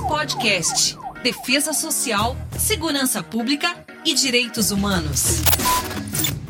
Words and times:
Podcast. 0.00 0.96
Defesa 1.22 1.72
Social, 1.72 2.36
Segurança 2.58 3.22
Pública 3.22 3.74
e 4.04 4.14
Direitos 4.14 4.70
Humanos. 4.70 5.42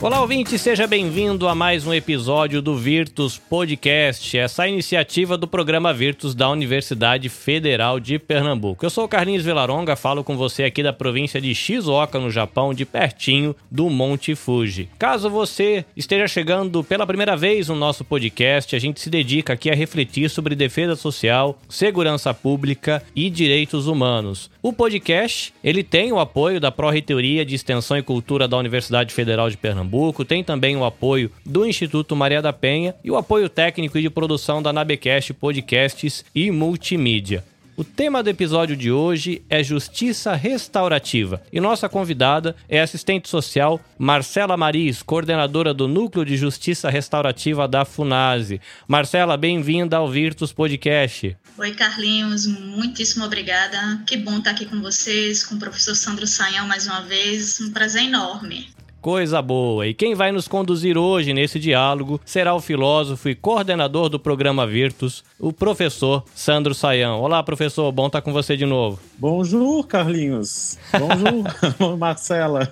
Olá, 0.00 0.20
ouvinte, 0.20 0.56
seja 0.60 0.86
bem-vindo 0.86 1.48
a 1.48 1.56
mais 1.56 1.84
um 1.84 1.92
episódio 1.92 2.62
do 2.62 2.76
Virtus 2.76 3.36
Podcast, 3.36 4.38
essa 4.38 4.68
iniciativa 4.68 5.36
do 5.36 5.48
programa 5.48 5.92
Virtus 5.92 6.36
da 6.36 6.48
Universidade 6.48 7.28
Federal 7.28 7.98
de 7.98 8.16
Pernambuco. 8.16 8.86
Eu 8.86 8.90
sou 8.90 9.06
o 9.06 9.08
Carlinhos 9.08 9.44
Vilaronga, 9.44 9.96
falo 9.96 10.22
com 10.22 10.36
você 10.36 10.62
aqui 10.62 10.84
da 10.84 10.92
província 10.92 11.40
de 11.40 11.52
Shizuoka, 11.52 12.16
no 12.20 12.30
Japão, 12.30 12.72
de 12.72 12.84
pertinho 12.84 13.56
do 13.68 13.90
Monte 13.90 14.36
Fuji. 14.36 14.88
Caso 14.96 15.28
você 15.28 15.84
esteja 15.96 16.28
chegando 16.28 16.84
pela 16.84 17.04
primeira 17.04 17.36
vez 17.36 17.66
no 17.66 17.74
nosso 17.74 18.04
podcast, 18.04 18.76
a 18.76 18.78
gente 18.78 19.00
se 19.00 19.10
dedica 19.10 19.54
aqui 19.54 19.68
a 19.68 19.74
refletir 19.74 20.30
sobre 20.30 20.54
defesa 20.54 20.94
social, 20.94 21.58
segurança 21.68 22.32
pública 22.32 23.02
e 23.16 23.28
direitos 23.28 23.88
humanos. 23.88 24.48
O 24.62 24.72
podcast, 24.72 25.52
ele 25.64 25.82
tem 25.82 26.12
o 26.12 26.20
apoio 26.20 26.60
da 26.60 26.70
Pró-Reitoria 26.70 27.44
de 27.44 27.56
Extensão 27.56 27.98
e 27.98 28.02
Cultura 28.02 28.46
da 28.46 28.56
Universidade 28.56 29.12
Federal 29.12 29.50
de 29.50 29.56
Pernambuco, 29.56 29.87
tem 30.24 30.44
também 30.44 30.76
o 30.76 30.84
apoio 30.84 31.30
do 31.44 31.66
Instituto 31.66 32.14
Maria 32.14 32.42
da 32.42 32.52
Penha 32.52 32.94
e 33.02 33.10
o 33.10 33.16
apoio 33.16 33.48
técnico 33.48 33.98
e 33.98 34.02
de 34.02 34.10
produção 34.10 34.62
da 34.62 34.72
Nabecast 34.72 35.32
Podcasts 35.34 36.24
e 36.34 36.50
Multimídia. 36.50 37.44
O 37.78 37.84
tema 37.84 38.24
do 38.24 38.28
episódio 38.28 38.76
de 38.76 38.90
hoje 38.90 39.40
é 39.48 39.62
justiça 39.62 40.34
restaurativa 40.34 41.40
e 41.52 41.60
nossa 41.60 41.88
convidada 41.88 42.56
é 42.68 42.80
assistente 42.80 43.28
social 43.28 43.80
Marcela 43.96 44.56
Maris, 44.56 45.00
coordenadora 45.00 45.72
do 45.72 45.86
Núcleo 45.86 46.24
de 46.24 46.36
Justiça 46.36 46.90
Restaurativa 46.90 47.68
da 47.68 47.84
FUNASE. 47.84 48.60
Marcela, 48.88 49.36
bem-vinda 49.36 49.96
ao 49.96 50.10
Virtus 50.10 50.52
Podcast. 50.52 51.36
Oi, 51.56 51.70
Carlinhos, 51.70 52.48
muitíssimo 52.48 53.24
obrigada. 53.24 54.02
Que 54.04 54.16
bom 54.16 54.38
estar 54.38 54.50
aqui 54.50 54.66
com 54.66 54.80
vocês, 54.82 55.46
com 55.46 55.54
o 55.54 55.58
professor 55.60 55.94
Sandro 55.94 56.26
Sanhão 56.26 56.66
mais 56.66 56.88
uma 56.88 57.02
vez. 57.02 57.60
Um 57.60 57.70
prazer 57.70 58.02
enorme. 58.02 58.76
Coisa 59.08 59.40
boa! 59.40 59.86
E 59.86 59.94
quem 59.94 60.14
vai 60.14 60.30
nos 60.30 60.46
conduzir 60.46 60.98
hoje 60.98 61.32
nesse 61.32 61.58
diálogo 61.58 62.20
será 62.26 62.54
o 62.54 62.60
filósofo 62.60 63.30
e 63.30 63.34
coordenador 63.34 64.10
do 64.10 64.20
programa 64.20 64.66
Virtus, 64.66 65.24
o 65.38 65.50
professor 65.50 66.22
Sandro 66.34 66.74
Saião. 66.74 67.22
Olá, 67.22 67.42
professor, 67.42 67.90
bom 67.90 68.08
estar 68.08 68.20
com 68.20 68.34
você 68.34 68.54
de 68.54 68.66
novo. 68.66 69.00
Bonjour, 69.16 69.86
Carlinhos. 69.86 70.78
Bonjour, 70.92 71.96
Marcela. 71.96 72.70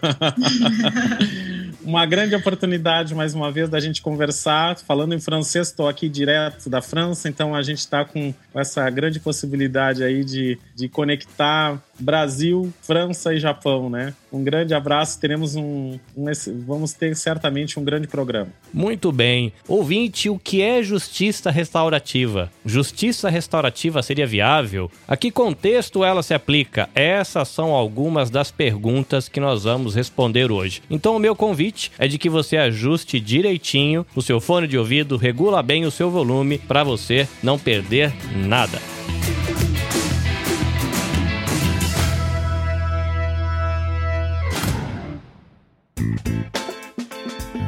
uma 1.82 2.04
grande 2.04 2.34
oportunidade, 2.34 3.14
mais 3.14 3.32
uma 3.32 3.50
vez, 3.50 3.70
da 3.70 3.80
gente 3.80 4.02
conversar. 4.02 4.76
Falando 4.76 5.14
em 5.14 5.20
francês, 5.20 5.68
estou 5.68 5.88
aqui 5.88 6.06
direto 6.06 6.68
da 6.68 6.82
França, 6.82 7.30
então 7.30 7.54
a 7.54 7.62
gente 7.62 7.78
está 7.78 8.04
com 8.04 8.34
essa 8.54 8.90
grande 8.90 9.20
possibilidade 9.20 10.04
aí 10.04 10.22
de, 10.22 10.58
de 10.74 10.86
conectar 10.86 11.80
Brasil, 11.98 12.72
França 12.83 13.34
e 13.34 13.39
Japão, 13.39 13.89
né? 13.89 14.14
Um 14.33 14.44
grande 14.44 14.75
abraço, 14.75 15.19
teremos 15.19 15.56
um, 15.56 15.98
um, 16.16 16.27
vamos 16.66 16.92
ter 16.92 17.16
certamente 17.16 17.78
um 17.78 17.84
grande 17.84 18.06
programa. 18.06 18.48
Muito 18.72 19.11
bem. 19.11 19.53
Ouvinte, 19.66 20.28
o 20.28 20.38
que 20.38 20.61
é 20.61 20.83
justiça 20.83 21.50
restaurativa? 21.50 22.50
Justiça 22.64 23.30
restaurativa 23.30 24.03
seria 24.03 24.27
viável? 24.27 24.91
A 25.08 25.16
que 25.16 25.30
contexto 25.30 26.05
ela 26.05 26.22
se 26.22 26.34
aplica? 26.34 26.88
Essas 26.94 27.48
são 27.48 27.72
algumas 27.72 28.31
das 28.31 28.50
perguntas 28.50 29.28
que 29.28 29.41
nós 29.41 29.64
vamos 29.64 29.94
responder 29.94 30.50
hoje. 30.50 30.83
Então 30.91 31.16
o 31.16 31.20
meu 31.20 31.34
convite 31.34 31.92
é 31.98 32.06
de 32.06 32.19
que 32.19 32.28
você 32.28 32.56
ajuste 32.56 33.19
direitinho 33.19 34.06
o 34.14 34.22
seu 34.22 34.41
fone 34.41 34.66
de 34.66 34.78
ouvido, 34.78 35.16
regula 35.16 35.62
bem 35.62 35.84
o 35.84 35.91
seu 35.91 36.10
volume 36.10 36.58
para 36.58 36.84
você 36.84 37.28
não 37.42 37.58
perder 37.58 38.12
nada. 38.34 38.78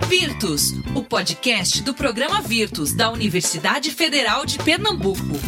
Virtus, 0.07 0.75
o 0.95 1.03
podcast 1.03 1.83
do 1.83 1.93
programa 1.93 2.41
Virtus 2.41 2.93
da 2.95 3.11
Universidade 3.11 3.91
Federal 3.91 4.47
de 4.47 4.59
Pernambuco. 4.59 5.39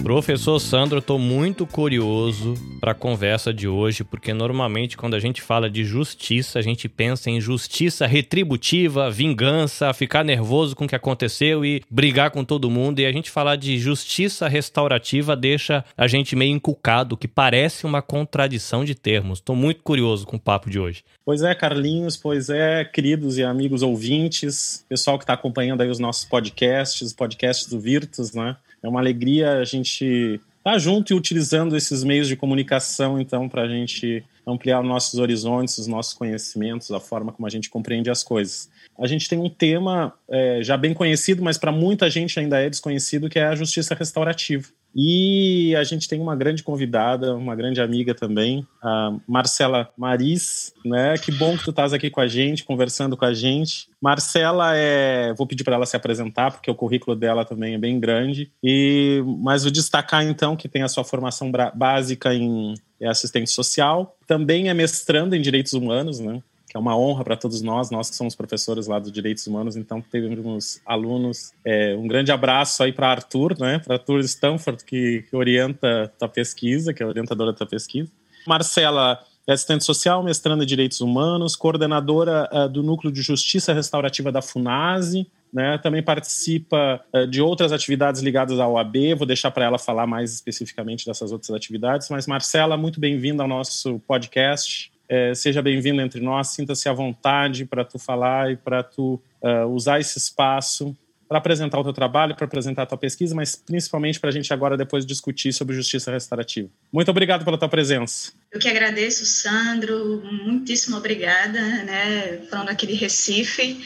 Professor 0.00 0.58
Sandro, 0.58 0.98
estou 0.98 1.18
muito 1.18 1.66
curioso 1.66 2.54
para 2.80 2.92
a 2.92 2.94
conversa 2.94 3.52
de 3.52 3.68
hoje, 3.68 4.02
porque 4.02 4.32
normalmente 4.32 4.96
quando 4.96 5.14
a 5.14 5.20
gente 5.20 5.40
fala 5.40 5.70
de 5.70 5.84
justiça, 5.84 6.58
a 6.58 6.62
gente 6.62 6.88
pensa 6.88 7.30
em 7.30 7.40
justiça 7.40 8.06
retributiva, 8.06 9.10
vingança, 9.10 9.92
ficar 9.92 10.24
nervoso 10.24 10.74
com 10.74 10.84
o 10.84 10.88
que 10.88 10.96
aconteceu 10.96 11.64
e 11.64 11.82
brigar 11.88 12.30
com 12.30 12.44
todo 12.44 12.70
mundo. 12.70 13.00
E 13.00 13.06
a 13.06 13.12
gente 13.12 13.30
falar 13.30 13.56
de 13.56 13.78
justiça 13.78 14.48
restaurativa 14.48 15.36
deixa 15.36 15.84
a 15.96 16.06
gente 16.06 16.34
meio 16.34 16.52
encucado, 16.52 17.16
que 17.16 17.28
parece 17.28 17.86
uma 17.86 18.02
contradição 18.02 18.84
de 18.84 18.94
termos. 18.94 19.38
Estou 19.38 19.54
muito 19.54 19.82
curioso 19.82 20.26
com 20.26 20.36
o 20.36 20.40
papo 20.40 20.68
de 20.68 20.78
hoje. 20.78 21.04
Pois 21.24 21.42
é, 21.42 21.54
Carlinhos, 21.54 22.16
pois 22.16 22.48
é, 22.48 22.84
queridos 22.84 23.38
e 23.38 23.44
amigos 23.44 23.82
ouvintes, 23.82 24.84
pessoal 24.88 25.16
que 25.16 25.24
está 25.24 25.34
acompanhando 25.34 25.80
aí 25.80 25.88
os 25.88 26.00
nossos 26.00 26.24
podcasts, 26.24 27.12
podcasts 27.12 27.68
do 27.68 27.78
Virtus, 27.78 28.32
né? 28.32 28.56
É 28.82 28.88
uma 28.88 29.00
alegria 29.00 29.58
a 29.58 29.64
gente 29.64 30.40
estar 30.58 30.72
tá 30.72 30.78
junto 30.78 31.12
e 31.12 31.16
utilizando 31.16 31.76
esses 31.76 32.02
meios 32.04 32.28
de 32.28 32.36
comunicação, 32.36 33.20
então, 33.20 33.48
para 33.48 33.62
a 33.62 33.68
gente 33.68 34.24
ampliar 34.46 34.82
nossos 34.82 35.18
horizontes, 35.18 35.78
os 35.78 35.86
nossos 35.86 36.14
conhecimentos, 36.14 36.90
a 36.90 36.98
forma 36.98 37.32
como 37.32 37.46
a 37.46 37.50
gente 37.50 37.70
compreende 37.70 38.10
as 38.10 38.22
coisas. 38.22 38.68
A 38.98 39.06
gente 39.06 39.28
tem 39.28 39.38
um 39.38 39.48
tema 39.48 40.12
é, 40.28 40.62
já 40.62 40.76
bem 40.76 40.92
conhecido, 40.92 41.42
mas 41.42 41.56
para 41.56 41.72
muita 41.72 42.10
gente 42.10 42.38
ainda 42.38 42.60
é 42.60 42.68
desconhecido, 42.68 43.28
que 43.28 43.38
é 43.38 43.44
a 43.44 43.54
justiça 43.54 43.94
restaurativa. 43.94 44.68
E 44.94 45.74
a 45.76 45.84
gente 45.84 46.08
tem 46.08 46.20
uma 46.20 46.36
grande 46.36 46.62
convidada, 46.62 47.34
uma 47.34 47.56
grande 47.56 47.80
amiga 47.80 48.14
também, 48.14 48.66
a 48.82 49.16
Marcela 49.26 49.88
Maris, 49.96 50.72
né? 50.84 51.16
Que 51.16 51.32
bom 51.32 51.56
que 51.56 51.64
tu 51.64 51.70
estás 51.70 51.92
aqui 51.92 52.10
com 52.10 52.20
a 52.20 52.26
gente, 52.26 52.64
conversando 52.64 53.16
com 53.16 53.24
a 53.24 53.32
gente. 53.32 53.88
Marcela 54.00 54.76
é, 54.76 55.32
vou 55.34 55.46
pedir 55.46 55.64
para 55.64 55.76
ela 55.76 55.86
se 55.86 55.96
apresentar 55.96 56.50
porque 56.50 56.70
o 56.70 56.74
currículo 56.74 57.16
dela 57.16 57.44
também 57.44 57.74
é 57.74 57.78
bem 57.78 57.98
grande. 57.98 58.50
E 58.62 59.22
mas 59.38 59.62
vou 59.62 59.72
destacar 59.72 60.24
então 60.24 60.56
que 60.56 60.68
tem 60.68 60.82
a 60.82 60.88
sua 60.88 61.04
formação 61.04 61.50
básica 61.74 62.34
em 62.34 62.74
assistente 63.02 63.50
social, 63.50 64.16
também 64.26 64.68
é 64.68 64.74
mestrando 64.74 65.34
em 65.34 65.40
direitos 65.40 65.72
humanos, 65.72 66.20
né? 66.20 66.42
Que 66.72 66.76
é 66.78 66.80
uma 66.80 66.96
honra 66.96 67.22
para 67.22 67.36
todos 67.36 67.60
nós, 67.60 67.90
nós 67.90 68.08
que 68.08 68.16
somos 68.16 68.34
professores 68.34 68.86
lá 68.86 68.98
dos 68.98 69.12
direitos 69.12 69.46
humanos, 69.46 69.76
então 69.76 70.00
temos 70.00 70.80
alunos. 70.86 71.52
É, 71.62 71.94
um 71.94 72.08
grande 72.08 72.32
abraço 72.32 72.82
aí 72.82 72.90
para 72.90 73.10
Arthur, 73.10 73.54
né, 73.60 73.78
para 73.78 73.96
Arthur 73.96 74.20
Stanford, 74.20 74.82
que, 74.82 75.22
que 75.28 75.36
orienta 75.36 76.10
a 76.18 76.26
pesquisa, 76.26 76.94
que 76.94 77.02
é 77.02 77.06
orientadora 77.06 77.52
da 77.52 77.66
pesquisa. 77.66 78.10
Marcela 78.46 79.22
é 79.46 79.52
assistente 79.52 79.84
social, 79.84 80.22
mestrando 80.22 80.62
em 80.62 80.66
direitos 80.66 81.02
humanos, 81.02 81.54
coordenadora 81.54 82.48
uh, 82.50 82.70
do 82.70 82.82
Núcleo 82.82 83.12
de 83.12 83.20
Justiça 83.20 83.74
Restaurativa 83.74 84.32
da 84.32 84.40
FUNASE, 84.40 85.26
né, 85.52 85.76
também 85.76 86.02
participa 86.02 87.04
uh, 87.14 87.26
de 87.26 87.42
outras 87.42 87.70
atividades 87.70 88.22
ligadas 88.22 88.58
à 88.58 88.66
OAB, 88.66 89.14
vou 89.18 89.26
deixar 89.26 89.50
para 89.50 89.66
ela 89.66 89.78
falar 89.78 90.06
mais 90.06 90.32
especificamente 90.32 91.04
dessas 91.04 91.32
outras 91.32 91.50
atividades, 91.50 92.08
mas 92.08 92.26
Marcela, 92.26 92.78
muito 92.78 92.98
bem-vinda 92.98 93.42
ao 93.42 93.48
nosso 93.48 93.98
podcast. 94.06 94.91
É, 95.14 95.34
seja 95.34 95.60
bem-vindo 95.60 96.00
entre 96.00 96.22
nós, 96.22 96.54
sinta-se 96.54 96.88
à 96.88 96.92
vontade 96.94 97.66
para 97.66 97.84
tu 97.84 97.98
falar 97.98 98.50
e 98.50 98.56
para 98.56 98.82
tu 98.82 99.20
uh, 99.42 99.66
usar 99.66 100.00
esse 100.00 100.16
espaço 100.16 100.96
para 101.28 101.36
apresentar 101.36 101.78
o 101.78 101.84
teu 101.84 101.92
trabalho, 101.92 102.34
para 102.34 102.46
apresentar 102.46 102.84
a 102.84 102.86
tua 102.86 102.96
pesquisa, 102.96 103.34
mas 103.34 103.54
principalmente 103.54 104.18
para 104.18 104.30
a 104.30 104.32
gente 104.32 104.50
agora 104.54 104.74
depois 104.74 105.04
discutir 105.04 105.52
sobre 105.52 105.76
justiça 105.76 106.10
restaurativa. 106.10 106.70
Muito 106.90 107.10
obrigado 107.10 107.44
pela 107.44 107.58
tua 107.58 107.68
presença. 107.68 108.32
Eu 108.50 108.58
que 108.58 108.68
agradeço, 108.68 109.26
Sandro, 109.26 110.22
muitíssimo 110.46 110.96
obrigada, 110.96 111.60
né, 111.60 112.38
falando 112.50 112.70
aqui 112.70 112.86
de 112.86 112.94
Recife. 112.94 113.84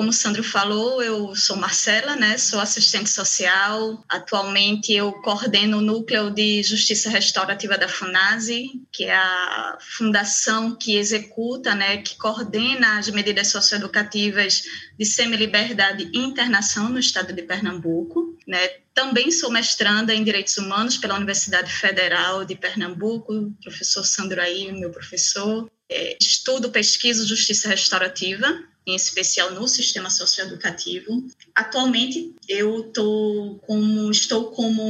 Como 0.00 0.08
o 0.08 0.14
Sandro 0.14 0.42
falou, 0.42 1.02
eu 1.02 1.36
sou 1.36 1.56
Marcela, 1.56 2.16
né? 2.16 2.38
Sou 2.38 2.58
assistente 2.58 3.10
social. 3.10 4.02
Atualmente 4.08 4.94
eu 4.94 5.12
coordeno 5.12 5.76
o 5.76 5.82
núcleo 5.82 6.30
de 6.30 6.62
justiça 6.62 7.10
restaurativa 7.10 7.76
da 7.76 7.86
FUNASE, 7.86 8.80
que 8.90 9.04
é 9.04 9.14
a 9.14 9.76
fundação 9.98 10.74
que 10.74 10.96
executa, 10.96 11.74
né, 11.74 11.98
que 11.98 12.16
coordena 12.16 12.98
as 12.98 13.10
medidas 13.10 13.48
socioeducativas 13.48 14.62
de 14.98 15.04
semi-liberdade 15.04 16.08
e 16.14 16.18
internação 16.18 16.88
no 16.88 16.98
estado 16.98 17.34
de 17.34 17.42
Pernambuco, 17.42 18.38
né? 18.48 18.70
Também 18.94 19.30
sou 19.30 19.50
mestranda 19.50 20.14
em 20.14 20.24
Direitos 20.24 20.56
Humanos 20.56 20.96
pela 20.96 21.14
Universidade 21.14 21.70
Federal 21.70 22.42
de 22.46 22.54
Pernambuco, 22.54 23.54
professor 23.62 24.06
Sandro 24.06 24.40
aí, 24.40 24.72
meu 24.72 24.88
professor. 24.88 25.70
É, 25.90 26.16
estudo, 26.22 26.70
pesquiso 26.70 27.26
justiça 27.26 27.68
restaurativa 27.68 28.69
em 28.90 28.96
especial 28.96 29.52
no 29.52 29.66
sistema 29.68 30.10
socioeducativo. 30.10 31.26
Atualmente, 31.54 32.34
eu 32.48 32.84
tô 32.92 33.58
como, 33.66 34.10
estou 34.10 34.50
como 34.50 34.84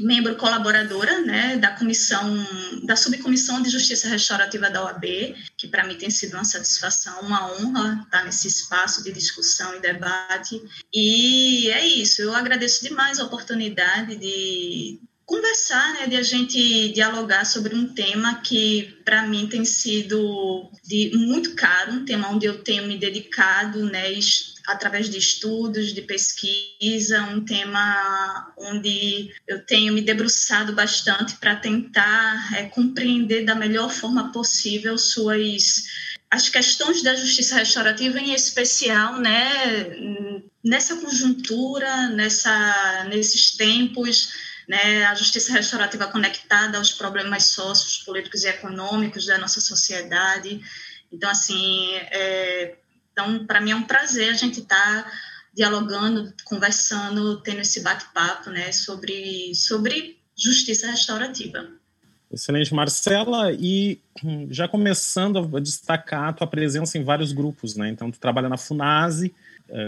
membro 0.00 0.34
colaboradora 0.36 1.20
né, 1.20 1.56
da 1.56 1.72
comissão, 1.72 2.34
da 2.84 2.96
subcomissão 2.96 3.62
de 3.62 3.70
justiça 3.70 4.08
restaurativa 4.08 4.70
da 4.70 4.84
OAB, 4.84 5.04
que 5.56 5.68
para 5.68 5.86
mim 5.86 5.96
tem 5.96 6.10
sido 6.10 6.34
uma 6.34 6.44
satisfação, 6.44 7.20
uma 7.20 7.52
honra 7.52 8.02
estar 8.04 8.24
nesse 8.24 8.48
espaço 8.48 9.04
de 9.04 9.12
discussão 9.12 9.74
e 9.76 9.80
debate. 9.80 10.62
E 10.92 11.68
é 11.70 11.86
isso, 11.86 12.22
eu 12.22 12.34
agradeço 12.34 12.82
demais 12.82 13.20
a 13.20 13.24
oportunidade 13.24 14.16
de 14.16 15.00
conversar, 15.26 15.94
né, 15.94 16.06
de 16.06 16.16
a 16.16 16.22
gente 16.22 16.90
dialogar 16.92 17.44
sobre 17.44 17.74
um 17.74 17.86
tema 17.86 18.40
que 18.40 18.98
para 19.04 19.26
mim 19.26 19.46
tem 19.46 19.64
sido 19.64 20.70
de 20.84 21.12
muito 21.14 21.54
caro, 21.54 21.92
um 21.92 22.04
tema 22.04 22.30
onde 22.30 22.46
eu 22.46 22.62
tenho 22.62 22.86
me 22.86 22.98
dedicado, 22.98 23.84
né, 23.86 24.12
através 24.66 25.08
de 25.08 25.18
estudos, 25.18 25.92
de 25.92 26.02
pesquisa, 26.02 27.22
um 27.22 27.44
tema 27.44 28.52
onde 28.56 29.34
eu 29.46 29.64
tenho 29.64 29.92
me 29.94 30.00
debruçado 30.00 30.72
bastante 30.72 31.36
para 31.36 31.56
tentar 31.56 32.54
é, 32.54 32.64
compreender 32.64 33.44
da 33.44 33.54
melhor 33.54 33.90
forma 33.90 34.32
possível 34.32 34.96
suas 34.98 35.84
as 36.30 36.48
questões 36.48 37.00
da 37.00 37.14
justiça 37.14 37.54
restaurativa 37.54 38.18
em 38.18 38.34
especial, 38.34 39.20
né, 39.20 39.86
nessa 40.64 40.96
conjuntura, 40.96 42.08
nessa 42.08 43.06
nesses 43.08 43.52
tempos 43.52 44.30
né, 44.68 45.04
a 45.06 45.14
justiça 45.14 45.52
restaurativa 45.52 46.06
conectada 46.06 46.78
aos 46.78 46.92
problemas 46.92 47.44
socios, 47.44 47.98
políticos 47.98 48.44
e 48.44 48.48
econômicos 48.48 49.26
da 49.26 49.38
nossa 49.38 49.60
sociedade. 49.60 50.60
Então, 51.12 51.30
assim, 51.30 51.94
é, 52.10 52.76
então, 53.12 53.46
para 53.46 53.60
mim 53.60 53.70
é 53.70 53.76
um 53.76 53.84
prazer 53.84 54.30
a 54.30 54.36
gente 54.36 54.60
estar 54.60 55.04
tá 55.04 55.12
dialogando, 55.54 56.34
conversando, 56.44 57.40
tendo 57.40 57.60
esse 57.60 57.80
bate-papo 57.80 58.50
né, 58.50 58.72
sobre, 58.72 59.54
sobre 59.54 60.18
justiça 60.36 60.90
restaurativa. 60.90 61.68
Excelente, 62.32 62.74
Marcela. 62.74 63.52
E 63.52 64.00
hum, 64.22 64.48
já 64.50 64.66
começando 64.66 65.56
a 65.56 65.60
destacar 65.60 66.30
a 66.30 66.32
tua 66.32 66.46
presença 66.46 66.98
em 66.98 67.04
vários 67.04 67.32
grupos, 67.32 67.76
né? 67.76 67.88
Então, 67.88 68.10
tu 68.10 68.18
trabalha 68.18 68.48
na 68.48 68.56
FUNASE, 68.56 69.32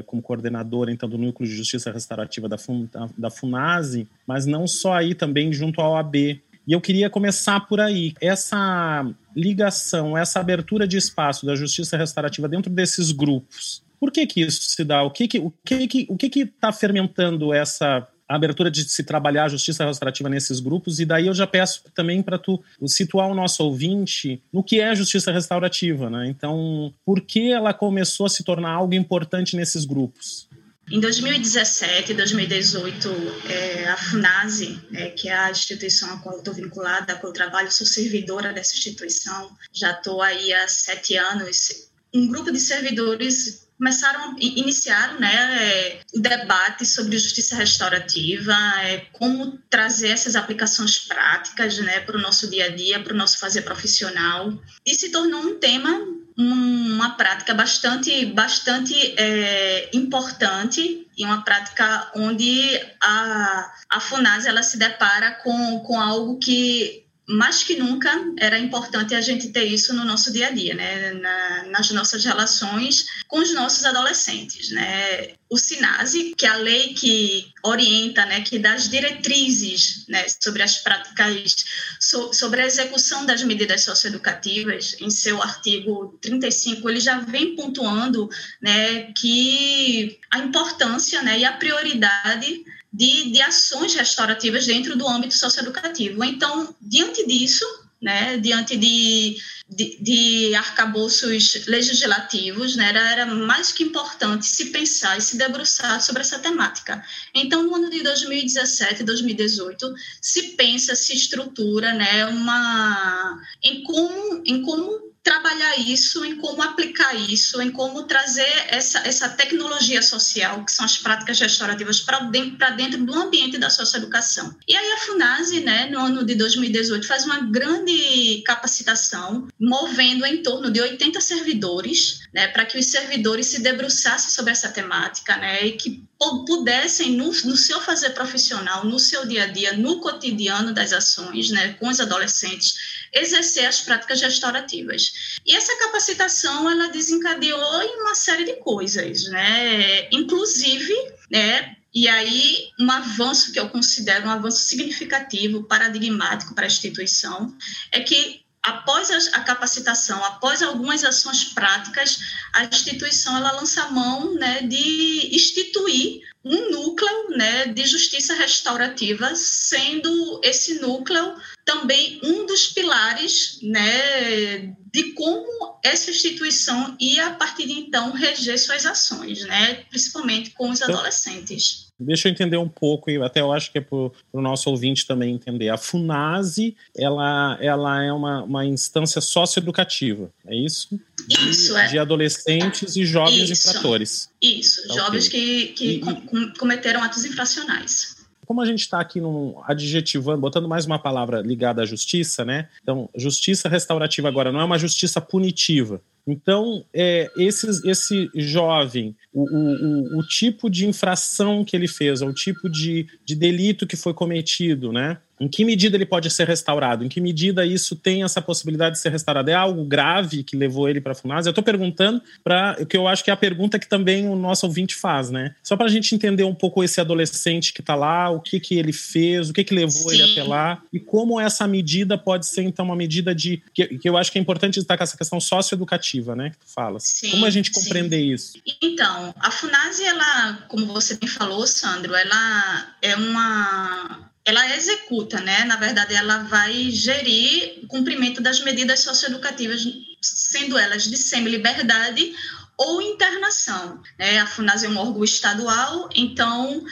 como 0.07 0.23
coordenadora 0.23 0.91
então 0.91 1.09
do 1.09 1.19
núcleo 1.19 1.49
de 1.49 1.55
justiça 1.55 1.93
restaurativa 1.93 2.49
da, 2.49 2.59
Fun, 2.59 2.89
da 3.17 3.31
Funase, 3.31 4.09
mas 4.27 4.47
não 4.47 4.67
só 4.67 4.95
aí 4.95 5.15
também 5.15 5.53
junto 5.53 5.81
à 5.81 5.89
OAB. 5.89 6.17
E 6.17 6.73
eu 6.73 6.81
queria 6.81 7.09
começar 7.09 7.61
por 7.61 7.81
aí. 7.81 8.13
Essa 8.21 9.09
ligação, 9.37 10.19
essa 10.19 10.41
abertura 10.41 10.87
de 10.87 10.97
espaço 10.97 11.47
da 11.47 11.55
justiça 11.55 11.97
restaurativa 11.97 12.49
dentro 12.49 12.71
desses 12.71 13.13
grupos. 13.13 13.85
Por 14.01 14.11
que 14.11 14.27
que 14.27 14.41
isso 14.41 14.63
se 14.63 14.85
dá? 14.85 15.03
O 15.03 15.11
que 15.11 15.29
que 15.29 15.39
o 15.39 15.53
que 15.65 15.87
que 15.87 16.07
o 16.09 16.17
que 16.17 16.29
que 16.29 16.41
está 16.41 16.73
fermentando 16.73 17.53
essa 17.53 18.07
a 18.29 18.35
abertura 18.35 18.71
de 18.71 18.85
se 18.85 19.05
trabalhar 19.05 19.45
a 19.45 19.49
justiça 19.49 19.85
restaurativa 19.85 20.29
nesses 20.29 20.61
grupos, 20.61 20.99
e 20.99 21.05
daí 21.05 21.27
eu 21.27 21.35
já 21.35 21.47
peço 21.47 21.83
também 21.95 22.23
para 22.23 22.39
tu 22.39 22.63
situar 22.87 23.29
o 23.29 23.35
nosso 23.35 23.63
ouvinte 23.63 24.43
no 24.53 24.63
que 24.63 24.81
é 24.81 24.95
justiça 24.95 25.31
restaurativa, 25.31 26.11
né? 26.11 26.27
Então, 26.29 26.93
por 27.05 27.21
que 27.21 27.53
ela 27.53 27.73
começou 27.73 28.27
a 28.27 28.29
se 28.29 28.43
tornar 28.43 28.71
algo 28.71 28.95
importante 28.95 29.57
nesses 29.57 29.85
grupos? 29.85 30.49
Em 30.89 31.01
2017 31.01 32.13
e 32.13 32.15
2018, 32.15 33.09
é, 33.49 33.89
a 33.89 33.97
FUNASE, 33.97 34.81
é, 34.95 35.11
que 35.11 35.29
é 35.29 35.37
a 35.37 35.51
instituição 35.51 36.09
a 36.15 36.19
qual 36.19 36.39
estou 36.39 36.55
vinculada, 36.55 37.13
a 37.13 37.17
qual 37.17 37.31
eu 37.31 37.35
trabalho, 37.35 37.73
sou 37.73 37.85
servidora 37.85 38.53
dessa 38.53 38.73
instituição, 38.73 39.51
já 39.73 39.91
estou 39.91 40.23
aí 40.23 40.53
há 40.53 40.69
sete 40.69 41.17
anos. 41.17 41.89
Um 42.15 42.29
grupo 42.29 42.53
de 42.53 42.61
servidores 42.61 43.66
começaram, 43.79 44.35
iniciaram 44.39 45.21
né, 45.21 46.01
o 46.15 46.21
debate 46.21 46.87
sobre 46.87 47.19
justiça 47.19 47.57
restaurativa, 47.57 48.55
é, 48.83 49.07
como 49.13 49.59
trazer 49.69 50.09
essas 50.09 50.35
aplicações 50.35 50.99
práticas 50.99 51.79
né, 51.79 52.01
para 52.01 52.17
o 52.17 52.21
nosso 52.21 52.49
dia 52.51 52.67
a 52.67 52.69
dia, 52.69 53.03
para 53.03 53.13
o 53.13 53.17
nosso 53.17 53.39
fazer 53.39 53.63
profissional, 53.63 54.53
e 54.85 54.95
se 54.95 55.11
tornou 55.11 55.41
um 55.41 55.59
tema, 55.59 55.91
uma 56.37 57.11
prática 57.11 57.55
bastante, 57.55 58.27
bastante 58.27 58.95
é, 59.19 59.91
importante 59.95 61.07
e 61.17 61.25
uma 61.25 61.43
prática 61.43 62.11
onde 62.15 62.79
a, 63.03 63.73
a 63.89 64.01
FUNAS 64.01 64.45
ela 64.45 64.63
se 64.63 64.79
depara 64.79 65.33
com, 65.43 65.81
com 65.81 65.99
algo 65.99 66.39
que 66.39 67.06
mais 67.29 67.65
que 67.65 67.77
nunca 67.77 68.09
era 68.39 68.59
importante 68.59 69.15
a 69.15 69.21
gente 69.21 69.49
ter 69.49 69.65
isso 69.65 69.93
no 69.93 70.05
nosso 70.05 70.33
dia 70.33 70.47
a 70.47 70.51
dia, 70.51 70.75
né? 70.75 71.13
Na, 71.15 71.65
nas 71.65 71.91
nossas 71.91 72.25
relações 72.25 73.07
com 73.27 73.39
os 73.39 73.53
nossos 73.53 73.85
adolescentes, 73.85 74.71
né? 74.71 75.35
O 75.51 75.57
SINASE, 75.57 76.35
que 76.37 76.47
é 76.47 76.49
a 76.49 76.57
lei 76.57 76.95
que 76.95 77.53
orienta, 77.63 78.25
né, 78.27 78.41
que 78.41 78.59
dá 78.59 78.75
as 78.75 78.89
diretrizes 78.89 80.05
né, 80.09 80.27
sobre 80.43 80.61
as 80.61 80.79
práticas, 80.79 81.65
so, 82.01 82.33
sobre 82.33 82.63
a 82.63 82.67
execução 82.67 83.25
das 83.25 83.45
medidas 83.45 83.83
socioeducativas, 83.83 84.97
em 85.01 85.09
seu 85.09 85.41
artigo 85.41 86.19
35, 86.21 86.91
ele 86.91 86.99
já 86.99 87.21
vem 87.21 87.55
pontuando 87.55 88.29
né, 88.61 89.13
que 89.13 90.19
a 90.33 90.39
importância 90.39 91.23
né, 91.23 91.39
e 91.39 91.45
a 91.45 91.53
prioridade 91.53 92.65
de, 92.97 93.31
de 93.31 93.43
ações 93.43 93.95
restaurativas 93.95 94.65
dentro 94.65 94.97
do 94.97 95.07
âmbito 95.07 95.35
socioeducativo. 95.35 96.25
Então, 96.25 96.75
diante 96.81 97.27
disso, 97.27 97.65
né, 98.01 98.39
diante 98.39 98.75
de, 98.75 99.37
de, 99.69 99.99
de 100.01 100.55
arcabouços 100.55 101.67
legislativos, 101.67 102.75
né, 102.75 102.89
era, 102.89 103.13
era, 103.13 103.27
mais 103.27 103.71
que 103.71 103.83
importante 103.83 104.47
se 104.47 104.67
pensar 104.67 105.19
e 105.19 105.21
se 105.21 105.37
debruçar 105.37 106.01
sobre 106.01 106.23
essa 106.23 106.39
temática. 106.39 107.05
Então, 107.35 107.65
no 107.65 107.75
ano 107.75 107.91
de 107.91 108.03
2017 108.03 109.03
e 109.03 109.05
2018, 109.05 109.95
se 110.23 110.43
pensa, 110.57 110.97
se 110.97 111.13
estrutura 111.13 111.93
né, 111.93 112.25
uma, 112.25 113.39
em, 113.63 113.83
como, 113.83 114.43
em 114.47 114.63
como 114.63 115.06
trabalhar 115.27 115.77
isso, 115.81 116.25
em 116.25 116.37
como 116.37 116.63
aplicar 116.63 117.13
isso, 117.13 117.61
em 117.61 117.69
como 117.69 118.05
trazer 118.05 118.49
essa, 118.69 119.01
essa 119.01 119.29
tecnologia 119.29 120.01
social, 120.01 120.65
que 120.65 120.71
são 120.71 120.85
as 120.85 120.99
práticas 120.99 121.41
restaurativas, 121.41 121.99
para 121.99 122.21
dentro, 122.21 122.77
dentro 122.77 123.05
do 123.05 123.13
ambiente 123.13 123.59
da 123.59 123.69
socioeducação. 123.69 124.55
E 124.69 124.77
aí 124.77 124.93
a 124.93 124.99
FUNASE, 124.99 125.61
né, 125.63 125.87
no 125.91 125.99
ano 125.99 126.25
de 126.25 126.37
2018, 126.37 127.05
faz 127.05 127.25
uma 127.25 127.41
grande 127.41 128.41
capacitação, 128.47 129.49
movendo 129.61 130.25
em 130.25 130.45
torno 130.45 130.71
de 130.71 130.81
80 130.81 131.21
servidores, 131.21 132.21
né, 132.33 132.47
para 132.47 132.65
que 132.65 132.79
os 132.79 132.87
servidores 132.87 133.47
se 133.47 133.61
debruçassem 133.61 134.31
sobre 134.31 134.53
essa 134.53 134.69
temática, 134.69 135.37
né, 135.39 135.67
e 135.67 135.73
que 135.73 136.05
pudessem, 136.47 137.13
no, 137.13 137.27
no, 137.27 137.57
seu 137.57 137.81
fazer 137.81 138.11
profissional, 138.11 138.85
no 138.85 138.99
seu 138.99 139.27
dia 139.27 139.43
a 139.43 139.47
dia, 139.47 139.77
no 139.77 140.01
cotidiano 140.01 140.73
das 140.73 140.93
ações, 140.93 141.51
né, 141.51 141.75
com 141.75 141.89
os 141.89 142.01
adolescentes, 142.01 142.96
exercer 143.13 143.67
as 143.67 143.81
práticas 143.81 144.21
restaurativas. 144.21 145.39
E 145.45 145.55
essa 145.55 145.77
capacitação, 145.79 146.71
ela 146.71 146.89
desencadeou 146.89 147.83
em 147.83 148.01
uma 148.01 148.15
série 148.15 148.45
de 148.45 148.55
coisas, 148.55 149.25
né, 149.25 150.09
inclusive, 150.11 150.95
né, 151.31 151.77
e 151.95 152.09
aí, 152.09 152.69
um 152.79 152.91
avanço 152.91 153.53
que 153.53 153.59
eu 153.59 153.71
considero 153.71 154.27
um 154.27 154.31
avanço 154.31 154.61
significativo, 154.65 155.65
paradigmático 155.65 156.55
para 156.55 156.65
a 156.65 156.67
instituição, 156.67 157.57
é 157.91 158.01
que 158.01 158.45
após 158.63 159.11
a, 159.33 159.41
capacitação, 159.41 160.23
após 160.25 160.61
algumas 160.61 161.05
ações 161.05 161.45
práticas, 161.45 162.19
a 162.53 162.65
instituição 162.65 163.37
ela 163.37 163.53
lança 163.53 163.85
a 163.85 163.91
mão 163.91 164.35
né, 164.35 164.63
de 164.63 165.35
instituir 165.35 166.21
um 166.45 166.71
núcleo 166.71 167.31
né, 167.31 167.67
de 167.69 167.87
justiça 167.87 168.35
restaurativa, 168.35 169.35
sendo 169.35 170.41
esse 170.45 170.81
núcleo 170.81 171.35
também 171.67 172.21
um 172.23 172.47
dos 172.47 172.69
pilares 172.69 173.59
né, 173.61 174.73
de 174.95 175.13
como 175.15 175.77
essa 175.83 176.11
instituição 176.11 176.97
ia, 176.99 177.27
a 177.27 177.35
partir 177.35 177.67
de 177.67 177.73
então, 177.73 178.13
reger 178.13 178.57
suas 178.57 178.87
ações, 178.87 179.45
né, 179.45 179.75
principalmente 179.91 180.51
com 180.51 180.71
os 180.71 180.81
então, 180.81 180.95
adolescentes. 180.95 181.87
Deixa 181.99 182.29
eu 182.29 182.33
entender 182.33 182.57
um 182.57 182.69
pouco, 182.69 183.11
e 183.11 183.21
até 183.21 183.41
eu 183.41 183.53
acho 183.53 183.73
que 183.73 183.79
é 183.79 183.81
para 183.81 183.97
o 183.97 184.13
nosso 184.35 184.71
ouvinte 184.71 185.07
também 185.07 185.35
entender. 185.35 185.71
A 185.71 185.77
FUNASE, 185.77 186.77
ela, 186.97 187.59
ela 187.61 188.05
é 188.05 188.13
uma, 188.13 188.45
uma 188.45 188.65
instância 188.65 189.21
socioeducativa, 189.21 190.31
é 190.47 190.55
isso? 190.55 191.01
De, 191.27 191.51
isso, 191.51 191.77
é. 191.77 191.89
De 191.89 191.99
adolescentes 191.99 192.95
e 192.95 193.05
jovens 193.05 193.51
isso, 193.51 193.69
infratores. 193.69 194.31
Isso, 194.41 194.87
tá 194.87 194.95
jovens 194.95 195.27
okay. 195.27 195.69
que, 195.69 195.73
que 195.73 195.87
e, 195.95 196.01
com, 196.01 196.53
cometeram 196.53 197.03
atos 197.03 197.25
infracionais 197.25 198.16
como 198.47 198.63
a 198.63 198.67
gente 198.67 198.81
está 198.81 199.01
aqui 199.01 199.21
num 199.21 199.61
adjetivando, 199.65 200.41
botando 200.41 200.69
mais 200.69 200.87
uma 200.87 200.99
palavra 200.99 201.41
ligada 201.41 201.83
à 201.83 201.87
justiça, 201.87 202.45
né? 202.45 202.69
Então, 202.83 203.11
justiça 203.17 203.69
restaurativa 203.69 204.29
agora 204.29 204.53
não 204.53 204.61
é 204.61 204.65
uma 204.65 204.79
justiça 204.79 205.21
punitiva. 205.21 206.01
Então, 206.27 206.85
é, 206.93 207.31
esses, 207.37 207.85
esse 207.85 208.29
jovem, 208.35 209.15
o, 209.33 209.43
o, 209.43 210.19
o, 210.19 210.27
tipo 210.27 210.69
de 210.69 210.87
infração 210.87 211.65
que 211.65 211.77
ele 211.77 211.87
fez, 211.87 212.21
o 212.21 212.33
tipo 212.33 212.69
de, 212.69 213.07
de 213.25 213.37
delito 213.37 213.87
que 213.87 213.97
foi 213.97 214.13
cometido, 214.13 214.93
né? 214.93 215.19
Em 215.41 215.49
que 215.49 215.65
medida 215.65 215.97
ele 215.97 216.07
pode 216.07 216.31
ser 216.31 216.47
restaurado? 216.47 217.05
Em 217.05 217.09
que 217.09 217.21
medida 217.21 217.67
isso 217.67 217.95
tem 217.95 218.23
essa 218.23 218.41
possibilidade 218.41 218.97
de 218.97 219.03
ser 219.03 219.11
restaurado? 219.11 219.51
É 219.51 219.55
algo 219.55 219.85
grave 219.85 220.43
que 220.43 220.57
levou 220.57 220.89
ele 220.89 221.01
para 221.01 221.13
a 221.13 221.15
FUNAS? 221.15 221.47
Eu 221.47 221.51
estou 221.51 221.65
perguntando 221.65 222.23
para 222.43 222.77
o 222.81 222.87
que 222.87 222.97
eu 222.97 223.07
acho 223.07 223.23
que 223.23 223.31
é 223.31 223.35
a 223.35 223.37
pergunta 223.37 223.79
que 223.79 223.89
também 223.89 224.29
o 224.29 224.37
nosso 224.37 224.67
ouvinte 224.67 224.95
faz, 224.95 225.31
né? 225.31 225.55
Só 225.63 225.77
para 225.77 225.87
a 225.87 225.91
gente 225.91 226.15
entender 226.15 226.45
um 226.45 226.55
pouco 226.55 226.83
esse 226.83 227.01
adolescente 227.01 227.73
que 227.73 227.81
está 227.81 227.95
lá, 227.95 228.31
o 228.31 228.41
que, 228.41 228.59
que 228.59 228.79
ele 228.79 228.93
fez, 228.93 229.51
o 229.51 229.53
que, 229.53 229.65
que 229.65 229.75
levou 229.75 230.11
Sim. 230.11 230.15
ele 230.15 230.33
até 230.33 230.43
lá 230.43 230.83
e 230.93 230.99
como 230.99 231.41
essa 231.41 231.67
medida 231.67 232.17
pode 232.17 232.47
ser, 232.47 232.63
então, 232.63 232.85
uma 232.85 232.97
medida 232.97 233.35
de. 233.35 233.63
que, 233.75 233.99
que 233.99 234.09
eu 234.09 234.17
acho 234.17 234.33
que 234.33 234.39
é 234.39 234.41
importante 234.41 234.75
destacar 234.75 235.05
essa 235.05 235.17
questão 235.17 235.41
socioeducativa, 235.41 236.35
né? 236.35 236.51
Que 236.51 236.59
tu 236.59 236.73
fala. 236.73 236.99
Sim, 237.01 237.31
como 237.31 237.47
a 237.47 237.51
gente 237.51 237.71
compreender 237.71 238.21
sim. 238.21 238.33
isso? 238.33 238.59
Então, 238.83 239.35
a 239.39 239.51
FUNAS, 239.51 240.01
ela, 240.01 240.65
como 240.69 240.87
você 240.87 241.17
bem 241.17 241.29
falou, 241.29 241.67
Sandro, 241.67 242.15
ela 242.15 242.95
é 243.03 243.15
uma 243.17 244.31
ela 244.47 244.77
executa, 244.77 245.41
né? 245.41 245.65
Na 245.65 245.75
verdade, 245.75 246.15
ela 246.15 246.45
vai 246.45 246.89
gerir 246.91 247.81
o 247.83 247.89
cumprimento 247.89 248.41
das 248.41 248.61
medidas 248.61 249.01
socioeducativas, 249.01 249.85
sendo 250.23 250.79
elas 250.79 251.03
de 251.03 251.17
semi-liberdade 251.17 252.33
ou 252.79 253.03
internação. 253.03 254.01
Né? 254.17 254.39
A 254.39 254.47
FUNAS 254.47 254.85
é 254.85 254.89
um 254.89 254.99
órgão 254.99 255.25
estadual, 255.25 256.09
então 256.15 256.85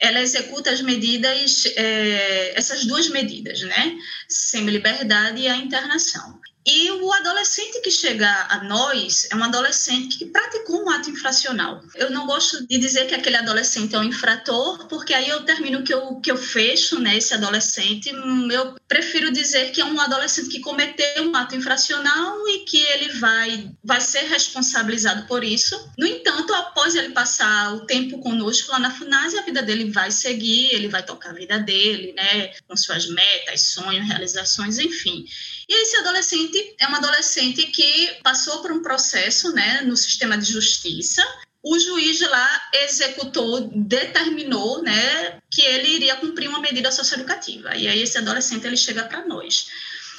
ela 0.00 0.20
executa 0.20 0.70
as 0.70 0.80
medidas, 0.80 1.64
é, 1.76 2.58
essas 2.58 2.86
duas 2.86 3.08
medidas, 3.08 3.60
né? 3.60 3.98
Semi-liberdade 4.26 5.42
e 5.42 5.48
a 5.48 5.56
internação. 5.56 6.40
E 6.66 6.90
o 6.92 7.12
adolescente 7.12 7.80
que 7.80 7.90
chega 7.90 8.28
a 8.48 8.62
nós 8.62 9.26
é 9.30 9.36
um 9.36 9.42
adolescente 9.42 10.16
que 10.16 10.26
praticou 10.26 10.84
um 10.84 10.90
ato 10.90 11.10
infracional. 11.10 11.82
Eu 11.94 12.10
não 12.10 12.24
gosto 12.26 12.66
de 12.66 12.78
dizer 12.78 13.06
que 13.06 13.14
aquele 13.14 13.36
adolescente 13.36 13.94
é 13.94 13.98
um 13.98 14.04
infrator, 14.04 14.86
porque 14.86 15.12
aí 15.12 15.28
eu 15.28 15.44
termino 15.44 15.82
que 15.82 15.92
eu, 15.92 16.20
que 16.20 16.30
eu 16.30 16.36
fecho 16.36 17.00
né, 17.00 17.16
esse 17.16 17.34
adolescente. 17.34 18.10
Eu 18.52 18.76
prefiro 18.86 19.32
dizer 19.32 19.72
que 19.72 19.80
é 19.80 19.84
um 19.84 20.00
adolescente 20.00 20.50
que 20.50 20.60
cometeu 20.60 21.24
um 21.24 21.34
ato 21.34 21.56
infracional 21.56 22.48
e 22.48 22.60
que 22.60 22.78
ele 22.78 23.12
vai, 23.14 23.70
vai 23.82 24.00
ser 24.00 24.28
responsabilizado 24.28 25.26
por 25.26 25.42
isso. 25.42 25.90
No 25.98 26.06
entanto, 26.06 26.54
após 26.54 26.94
ele 26.94 27.10
passar 27.10 27.74
o 27.74 27.86
tempo 27.86 28.20
conosco 28.20 28.70
lá 28.70 28.78
na 28.78 28.90
FUNAS, 28.90 29.34
a 29.34 29.42
vida 29.42 29.62
dele 29.62 29.90
vai 29.90 30.12
seguir, 30.12 30.72
ele 30.72 30.86
vai 30.86 31.02
tocar 31.02 31.30
a 31.30 31.34
vida 31.34 31.58
dele, 31.58 32.12
né, 32.12 32.52
com 32.68 32.76
suas 32.76 33.08
metas, 33.08 33.62
sonhos, 33.62 34.06
realizações, 34.06 34.78
enfim. 34.78 35.24
E 35.72 35.82
esse 35.84 35.96
adolescente 35.96 36.74
é 36.78 36.86
um 36.86 36.94
adolescente 36.94 37.66
que 37.68 38.18
passou 38.22 38.60
por 38.60 38.70
um 38.70 38.82
processo 38.82 39.54
né, 39.54 39.80
no 39.80 39.96
sistema 39.96 40.36
de 40.36 40.52
justiça. 40.52 41.22
O 41.62 41.78
juiz 41.78 42.20
lá 42.20 42.62
executou, 42.84 43.70
determinou 43.74 44.82
né, 44.82 45.40
que 45.50 45.62
ele 45.62 45.94
iria 45.94 46.16
cumprir 46.16 46.46
uma 46.46 46.60
medida 46.60 46.92
socioeducativa. 46.92 47.74
E 47.74 47.88
aí 47.88 48.02
esse 48.02 48.18
adolescente 48.18 48.66
ele 48.66 48.76
chega 48.76 49.04
para 49.04 49.24
nós 49.24 49.66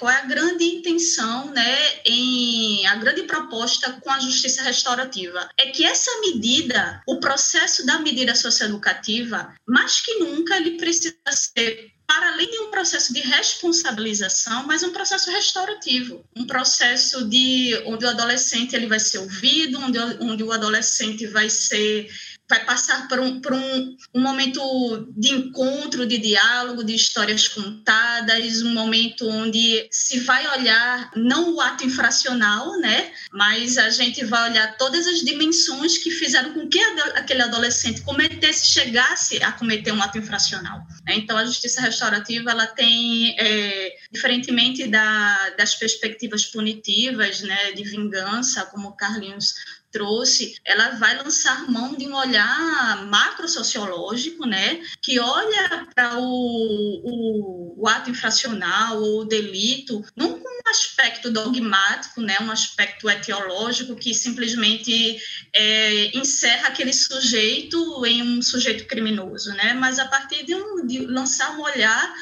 qual 0.04 0.12
é 0.12 0.18
a 0.18 0.26
grande 0.26 0.66
intenção, 0.66 1.50
né, 1.52 1.78
em 2.06 2.86
a 2.88 2.96
grande 2.96 3.24
proposta 3.24 3.90
com 4.02 4.10
a 4.10 4.20
justiça 4.20 4.62
restaurativa? 4.62 5.50
É 5.58 5.68
que 5.68 5.86
essa 5.86 6.12
medida, 6.20 7.02
o 7.08 7.22
processo 7.22 7.86
da 7.86 8.00
medida 8.00 8.36
socioeducativa, 8.36 9.56
mais 9.66 10.02
que 10.02 10.16
nunca 10.16 10.58
ele 10.58 10.72
precisa 10.72 11.16
ser 11.30 11.93
para 12.14 12.32
além 12.32 12.48
de 12.48 12.60
um 12.60 12.70
processo 12.70 13.12
de 13.12 13.22
responsabilização, 13.22 14.68
mas 14.68 14.84
um 14.84 14.92
processo 14.92 15.32
restaurativo, 15.32 16.24
um 16.36 16.46
processo 16.46 17.28
de 17.28 17.82
onde 17.88 18.06
o 18.06 18.10
adolescente 18.10 18.76
ele 18.76 18.86
vai 18.86 19.00
ser 19.00 19.18
ouvido, 19.18 19.80
onde, 19.80 19.98
onde 20.20 20.44
o 20.44 20.52
adolescente 20.52 21.26
vai 21.26 21.50
ser 21.50 22.08
vai 22.54 22.64
passar 22.66 23.08
por, 23.08 23.20
um, 23.20 23.42
por 23.42 23.52
um, 23.52 23.98
um, 24.14 24.22
momento 24.22 25.12
de 25.18 25.30
encontro, 25.30 26.06
de 26.06 26.20
diálogo, 26.20 26.84
de 26.84 26.94
histórias 26.94 27.48
contadas, 27.48 28.62
um 28.62 28.72
momento 28.72 29.28
onde 29.28 29.88
se 29.90 30.20
vai 30.20 30.48
olhar 30.60 31.10
não 31.16 31.56
o 31.56 31.62
ato 31.62 31.84
infracional, 31.84 32.78
né, 32.78 33.12
mas 33.32 33.80
a 33.80 33.90
gente 33.90 34.24
vai 34.24 34.52
olhar 34.52 34.78
todas 34.78 35.08
as 35.08 35.22
dimensões 35.22 35.98
que 35.98 36.12
fizeram 36.12 36.54
com 36.54 36.70
que 36.70 36.80
aquele 37.16 37.42
adolescente 37.42 38.02
cometesse, 38.02 38.68
chegasse 38.68 39.42
a 39.42 39.52
cometer 39.52 39.92
um 39.92 40.04
ato 40.04 40.20
infracional. 40.20 40.86
Né? 41.08 41.16
Então, 41.16 41.36
a 41.36 41.46
justiça 41.46 41.82
restaurativa 41.82 42.52
ela 42.52 42.68
tem, 42.68 43.36
é, 43.40 43.96
diferentemente 44.12 44.88
da, 44.88 45.50
das 45.58 45.74
perspectivas 45.74 46.46
punitivas, 46.46 47.42
né, 47.42 47.72
de 47.72 47.84
vingança, 47.84 48.64
como 48.66 48.90
o 48.90 48.96
Carlinhos 48.96 49.56
trouxe, 49.94 50.56
ela 50.66 50.90
vai 50.96 51.16
lançar 51.18 51.70
mão 51.72 51.96
de 51.96 52.08
um 52.08 52.16
olhar 52.16 53.06
macro-sociológico, 53.06 54.46
né, 54.46 54.82
que 55.02 55.20
olha 55.20 55.88
para 55.94 56.18
o, 56.18 56.26
o, 56.26 57.76
o, 57.78 57.88
ato 57.88 58.10
infracional 58.10 59.02
ou 59.02 59.22
o 59.22 59.26
delito 59.26 60.04
não 60.16 60.40
com 60.40 60.50
um 60.50 60.70
aspecto 60.70 61.32
dogmático, 61.32 62.22
né, 62.22 62.38
um 62.42 62.52
aspecto 62.52 63.08
etiológico 63.08 63.96
que 63.96 64.14
simplesmente 64.16 65.22
é, 65.54 66.18
encerra 66.18 66.70
aquele 66.70 66.92
sujeito 66.92 68.04
em 68.06 68.24
um 68.24 68.42
sujeito 68.42 68.86
criminoso, 68.86 69.52
né, 69.52 69.74
mas 69.74 70.00
a 70.00 70.06
partir 70.06 70.44
de, 70.44 70.56
um, 70.56 70.88
de 70.88 71.06
lançar 71.06 71.56
um 71.56 71.62
olhar 71.62 72.14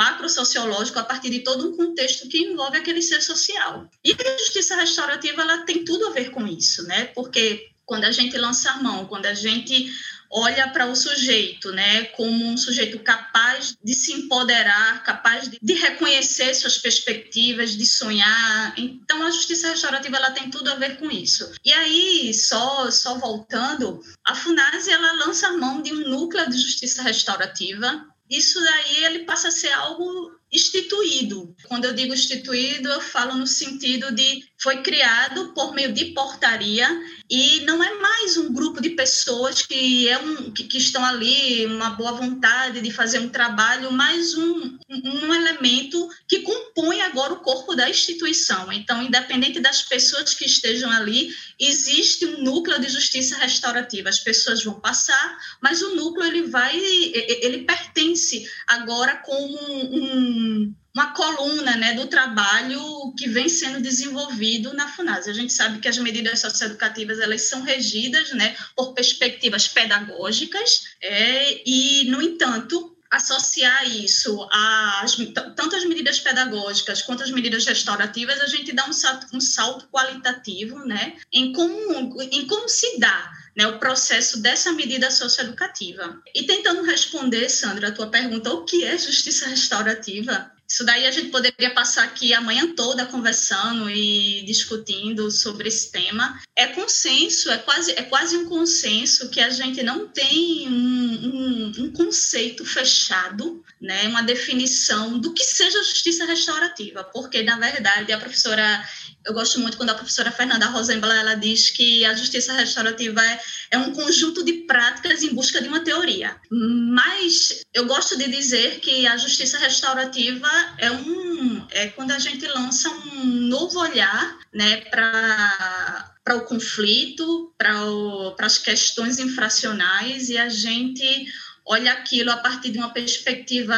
macrosociológico 0.00 0.98
a 0.98 1.04
partir 1.04 1.28
de 1.28 1.40
todo 1.40 1.68
um 1.68 1.76
contexto 1.76 2.26
que 2.26 2.38
envolve 2.38 2.78
aquele 2.78 3.02
ser 3.02 3.20
social. 3.20 3.86
E 4.02 4.12
a 4.12 4.38
justiça 4.38 4.74
restaurativa 4.74 5.42
ela 5.42 5.58
tem 5.66 5.84
tudo 5.84 6.06
a 6.06 6.10
ver 6.10 6.30
com 6.30 6.46
isso, 6.46 6.84
né? 6.84 7.04
Porque 7.14 7.68
quando 7.84 8.04
a 8.04 8.10
gente 8.10 8.38
lança 8.38 8.70
a 8.70 8.82
mão, 8.82 9.04
quando 9.06 9.26
a 9.26 9.34
gente 9.34 9.92
olha 10.32 10.68
para 10.68 10.86
o 10.86 10.94
sujeito, 10.94 11.72
né, 11.72 12.04
como 12.04 12.46
um 12.46 12.56
sujeito 12.56 13.00
capaz 13.00 13.76
de 13.82 13.92
se 13.94 14.12
empoderar, 14.12 15.02
capaz 15.02 15.50
de, 15.50 15.58
de, 15.60 15.74
reconhecer 15.74 16.54
suas 16.54 16.78
perspectivas, 16.78 17.76
de 17.76 17.84
sonhar. 17.84 18.72
Então 18.78 19.22
a 19.24 19.30
justiça 19.32 19.68
restaurativa 19.68 20.16
ela 20.16 20.30
tem 20.30 20.48
tudo 20.48 20.70
a 20.70 20.76
ver 20.76 20.98
com 20.98 21.10
isso. 21.10 21.52
E 21.64 21.72
aí, 21.72 22.32
só 22.32 22.90
só 22.90 23.18
voltando, 23.18 24.00
a 24.24 24.34
Funase 24.34 24.90
ela 24.90 25.12
lança 25.24 25.48
a 25.48 25.56
mão 25.56 25.82
de 25.82 25.92
um 25.92 26.08
núcleo 26.08 26.48
de 26.48 26.56
justiça 26.56 27.02
restaurativa 27.02 28.06
isso 28.30 28.60
daí 28.60 29.04
ele 29.04 29.24
passa 29.24 29.48
a 29.48 29.50
ser 29.50 29.72
algo 29.72 30.32
instituído. 30.52 31.54
Quando 31.66 31.84
eu 31.84 31.92
digo 31.92 32.14
instituído, 32.14 32.88
eu 32.88 33.00
falo 33.00 33.34
no 33.34 33.46
sentido 33.46 34.14
de 34.14 34.44
foi 34.62 34.82
criado 34.82 35.52
por 35.54 35.74
meio 35.74 35.92
de 35.92 36.06
portaria 36.06 36.86
e 37.28 37.60
não 37.60 37.82
é 37.82 37.94
mais 37.94 38.36
um 38.36 38.52
grupo 38.52 38.80
de 38.80 38.90
pessoas 38.90 39.62
que 39.62 40.08
é 40.08 40.18
um 40.18 40.50
que, 40.50 40.64
que 40.64 40.76
estão 40.76 41.02
ali 41.04 41.64
uma 41.66 41.90
boa 41.90 42.12
vontade 42.12 42.80
de 42.80 42.90
fazer 42.90 43.20
um 43.20 43.28
trabalho, 43.28 43.90
mas 43.90 44.36
um, 44.36 44.78
um 44.88 45.34
elemento 45.34 46.08
que 46.28 46.40
compõe 46.40 47.00
agora 47.00 47.32
o 47.32 47.40
corpo 47.40 47.74
da 47.74 47.88
instituição. 47.88 48.70
Então, 48.70 49.02
independente 49.02 49.60
das 49.60 49.82
pessoas 49.82 50.34
que 50.34 50.44
estejam 50.44 50.90
ali, 50.90 51.34
existe 51.58 52.26
um 52.26 52.42
núcleo 52.42 52.80
de 52.80 52.88
justiça 52.88 53.38
restaurativa. 53.38 54.08
As 54.08 54.18
pessoas 54.18 54.62
vão 54.62 54.78
passar, 54.78 55.38
mas 55.62 55.80
o 55.80 55.94
núcleo 55.94 56.26
ele 56.26 56.42
vai 56.42 56.76
ele 56.76 57.64
pertence 57.64 58.44
agora 58.66 59.16
como 59.16 59.56
um 59.92 60.74
uma 60.94 61.12
coluna 61.12 61.76
né, 61.76 61.94
do 61.94 62.06
trabalho 62.06 63.14
que 63.16 63.28
vem 63.28 63.48
sendo 63.48 63.80
desenvolvido 63.80 64.74
na 64.74 64.88
FUNAS. 64.88 65.28
A 65.28 65.32
gente 65.32 65.52
sabe 65.52 65.78
que 65.78 65.88
as 65.88 65.98
medidas 65.98 66.40
socioeducativas 66.40 67.20
elas 67.20 67.42
são 67.42 67.62
regidas 67.62 68.32
né, 68.32 68.56
por 68.76 68.92
perspectivas 68.92 69.68
pedagógicas 69.68 70.84
é, 71.00 71.62
e, 71.64 72.04
no 72.10 72.20
entanto, 72.20 72.96
associar 73.10 73.88
isso 73.88 74.48
às 74.52 75.16
tanto 75.56 75.74
as 75.74 75.84
medidas 75.84 76.20
pedagógicas 76.20 77.02
quanto 77.02 77.24
as 77.24 77.30
medidas 77.30 77.66
restaurativas, 77.66 78.40
a 78.40 78.46
gente 78.46 78.72
dá 78.72 78.86
um 78.86 78.92
salto, 78.92 79.26
um 79.34 79.40
salto 79.40 79.88
qualitativo 79.88 80.78
né, 80.86 81.16
em, 81.32 81.52
como, 81.52 82.22
em 82.22 82.46
como 82.46 82.68
se 82.68 82.98
dá 82.98 83.32
né, 83.56 83.66
o 83.66 83.78
processo 83.78 84.40
dessa 84.40 84.72
medida 84.72 85.10
socioeducativa. 85.10 86.22
E 86.34 86.44
tentando 86.44 86.82
responder, 86.82 87.48
Sandra, 87.48 87.88
a 87.88 87.92
tua 87.92 88.08
pergunta, 88.08 88.52
o 88.52 88.64
que 88.64 88.84
é 88.84 88.96
justiça 88.96 89.48
restaurativa? 89.48 90.49
Isso 90.70 90.84
daí 90.84 91.04
a 91.04 91.10
gente 91.10 91.30
poderia 91.30 91.74
passar 91.74 92.04
aqui 92.04 92.32
a 92.32 92.40
manhã 92.40 92.74
toda 92.76 93.04
conversando 93.04 93.90
e 93.90 94.42
discutindo 94.46 95.28
sobre 95.28 95.66
esse 95.66 95.90
tema. 95.90 96.40
É 96.54 96.68
consenso, 96.68 97.50
é 97.50 97.58
quase, 97.58 97.90
é 97.90 98.02
quase 98.02 98.36
um 98.36 98.48
consenso 98.48 99.30
que 99.30 99.40
a 99.40 99.50
gente 99.50 99.82
não 99.82 100.06
tem 100.06 100.68
um, 100.68 100.72
um, 100.72 101.72
um 101.78 101.92
conceito 101.92 102.64
fechado, 102.64 103.64
né, 103.80 104.06
uma 104.06 104.22
definição 104.22 105.18
do 105.18 105.34
que 105.34 105.42
seja 105.42 105.82
justiça 105.82 106.24
restaurativa, 106.24 107.02
porque, 107.02 107.42
na 107.42 107.58
verdade, 107.58 108.12
a 108.12 108.18
professora 108.18 108.88
eu 109.26 109.34
gosto 109.34 109.60
muito 109.60 109.76
quando 109.76 109.90
a 109.90 109.94
professora 109.94 110.30
Fernanda 110.30 110.66
Rosenblatt 110.66 111.20
ela 111.20 111.34
diz 111.34 111.70
que 111.70 112.04
a 112.04 112.14
justiça 112.14 112.52
restaurativa 112.52 113.20
é, 113.24 113.40
é 113.72 113.78
um 113.78 113.92
conjunto 113.92 114.44
de 114.44 114.52
práticas 114.64 115.22
em 115.22 115.34
busca 115.34 115.60
de 115.60 115.68
uma 115.68 115.80
teoria. 115.80 116.36
Mas 116.50 117.62
eu 117.74 117.86
gosto 117.86 118.16
de 118.16 118.28
dizer 118.28 118.80
que 118.80 119.06
a 119.06 119.16
justiça 119.16 119.58
restaurativa 119.58 120.48
é 120.78 120.90
um 120.90 121.66
é 121.70 121.88
quando 121.88 122.12
a 122.12 122.18
gente 122.18 122.46
lança 122.46 122.88
um 122.90 123.24
novo 123.24 123.78
olhar, 123.78 124.38
né, 124.52 124.82
para 124.82 126.06
para 126.22 126.36
o 126.36 126.42
conflito, 126.42 127.52
para 127.58 128.46
as 128.46 128.58
questões 128.58 129.18
infracionais 129.18 130.28
e 130.28 130.38
a 130.38 130.48
gente 130.48 131.26
olha 131.70 131.92
aquilo 131.92 132.32
a 132.32 132.36
partir 132.36 132.72
de 132.72 132.78
uma 132.78 132.92
perspectiva 132.92 133.76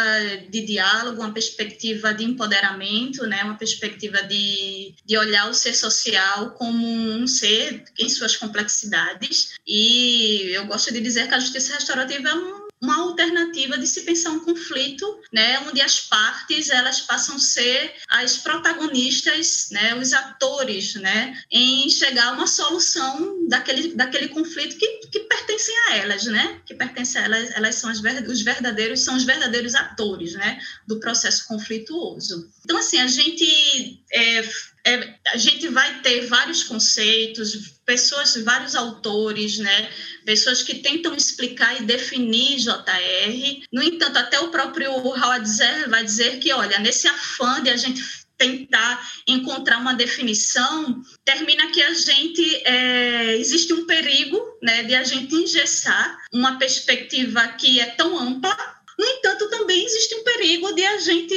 de 0.48 0.62
diálogo, 0.62 1.20
uma 1.20 1.32
perspectiva 1.32 2.14
de 2.14 2.24
empoderamento, 2.24 3.26
né? 3.26 3.44
uma 3.44 3.58
perspectiva 3.58 4.22
de, 4.22 4.94
de 5.04 5.18
olhar 5.18 5.50
o 5.50 5.52
ser 5.52 5.74
social 5.74 6.52
como 6.52 6.86
um 6.86 7.26
ser 7.26 7.84
em 7.98 8.08
suas 8.08 8.34
complexidades. 8.34 9.58
E 9.66 10.52
eu 10.54 10.64
gosto 10.64 10.90
de 10.90 11.02
dizer 11.02 11.28
que 11.28 11.34
a 11.34 11.38
justiça 11.38 11.74
restaurativa 11.74 12.30
é 12.30 12.34
um 12.34 12.61
uma 12.82 12.96
alternativa 12.96 13.78
de 13.78 13.86
se 13.86 14.02
pensar 14.02 14.30
um 14.30 14.40
conflito, 14.40 15.20
né, 15.32 15.60
onde 15.60 15.80
as 15.80 16.00
partes 16.00 16.68
elas 16.68 17.00
passam 17.00 17.36
a 17.36 17.38
ser 17.38 17.94
as 18.08 18.36
protagonistas, 18.38 19.68
né, 19.70 19.94
os 19.94 20.12
atores, 20.12 20.96
né, 20.96 21.40
em 21.50 21.88
chegar 21.88 22.28
a 22.28 22.32
uma 22.32 22.46
solução 22.46 23.46
daquele, 23.48 23.94
daquele 23.94 24.28
conflito 24.28 24.76
que, 24.76 24.86
que 25.06 25.20
pertence 25.20 25.52
pertencem 25.52 25.74
a 25.88 25.96
elas, 25.96 26.24
né? 26.24 26.60
Que 26.64 26.74
pertencem 26.74 27.20
a 27.20 27.24
elas, 27.24 27.50
elas 27.54 27.74
são 27.76 27.90
as, 27.90 28.00
os 28.00 28.42
verdadeiros, 28.42 29.00
são 29.00 29.16
os 29.16 29.24
verdadeiros 29.24 29.74
atores, 29.74 30.34
né? 30.34 30.60
Do 30.86 30.98
processo 30.98 31.46
conflituoso. 31.46 32.50
Então, 32.64 32.76
assim, 32.76 32.98
a 32.98 33.06
gente 33.06 34.02
é, 34.12 34.42
é, 34.84 35.14
a 35.28 35.36
gente 35.36 35.68
vai 35.68 36.00
ter 36.00 36.26
vários 36.26 36.64
conceitos, 36.64 37.80
pessoas, 37.84 38.36
vários 38.42 38.74
autores, 38.74 39.58
né? 39.58 39.90
Pessoas 40.24 40.62
que 40.62 40.76
tentam 40.76 41.14
explicar 41.14 41.80
e 41.80 41.84
definir 41.84 42.58
JR. 42.58 43.66
No 43.72 43.82
entanto, 43.82 44.18
até 44.18 44.40
o 44.40 44.48
próprio 44.48 44.90
Howard 44.92 45.48
Zer 45.48 45.88
vai 45.88 46.04
dizer 46.04 46.38
que, 46.40 46.52
olha, 46.52 46.78
nesse 46.80 47.06
afã 47.06 47.62
de 47.62 47.70
a 47.70 47.76
gente 47.76 48.02
tentar 48.36 49.12
encontrar 49.28 49.78
uma 49.78 49.94
definição, 49.94 51.00
termina 51.24 51.70
que 51.70 51.80
a 51.80 51.94
gente 51.94 52.56
é, 52.66 53.36
existe 53.36 53.72
um 53.72 53.86
perigo 53.86 54.36
né, 54.60 54.82
de 54.82 54.96
a 54.96 55.04
gente 55.04 55.32
engessar 55.32 56.18
uma 56.32 56.58
perspectiva 56.58 57.46
que 57.48 57.78
é 57.78 57.86
tão 57.86 58.18
ampla 58.18 58.81
no 58.98 59.06
entanto, 59.06 59.48
também 59.48 59.84
existe 59.84 60.14
um 60.14 60.24
perigo 60.24 60.72
de 60.72 60.84
a 60.84 60.98
gente 60.98 61.34